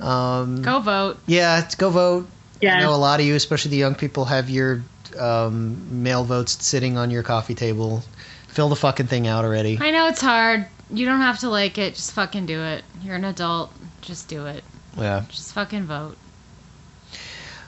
[0.00, 1.18] Um, go vote.
[1.26, 2.28] Yeah, go vote.
[2.60, 2.78] Yeah.
[2.78, 4.82] I know a lot of you, especially the young people, have your
[5.16, 8.02] um, mail votes sitting on your coffee table.
[8.48, 9.78] Fill the fucking thing out already.
[9.80, 10.66] I know it's hard.
[10.90, 11.94] You don't have to like it.
[11.94, 12.82] Just fucking do it.
[13.02, 13.72] You're an adult.
[14.00, 14.64] Just do it.
[14.96, 15.24] Yeah.
[15.28, 16.16] Just fucking vote.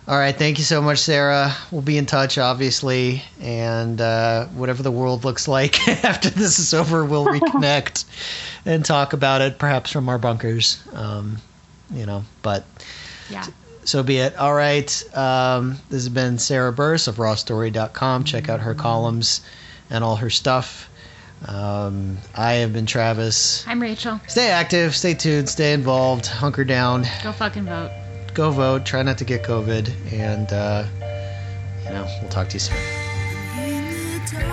[0.09, 0.35] All right.
[0.35, 1.55] Thank you so much, Sarah.
[1.71, 3.23] We'll be in touch, obviously.
[3.41, 8.05] And uh, whatever the world looks like after this is over, we'll reconnect
[8.65, 10.83] and talk about it, perhaps from our bunkers.
[10.95, 11.37] Um,
[11.93, 12.65] you know, but.
[13.31, 13.47] Yeah
[13.85, 14.37] so be it.
[14.37, 15.17] All right.
[15.17, 18.25] Um, this has been Sarah Burris of rawstory.com.
[18.25, 19.41] Check out her columns
[19.91, 20.89] and all her stuff.
[21.47, 23.67] Um, I have been Travis.
[23.67, 24.21] I'm Rachel.
[24.29, 27.07] Stay active, stay tuned, stay involved, hunker down.
[27.23, 27.91] Go fucking vote.
[28.35, 28.85] Go vote.
[28.85, 30.13] Try not to get COVID.
[30.13, 30.85] And, uh,
[31.85, 32.77] you know, we'll talk to you soon.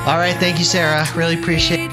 [0.08, 0.36] All right.
[0.38, 1.06] Thank you, Sarah.
[1.16, 1.87] Really appreciate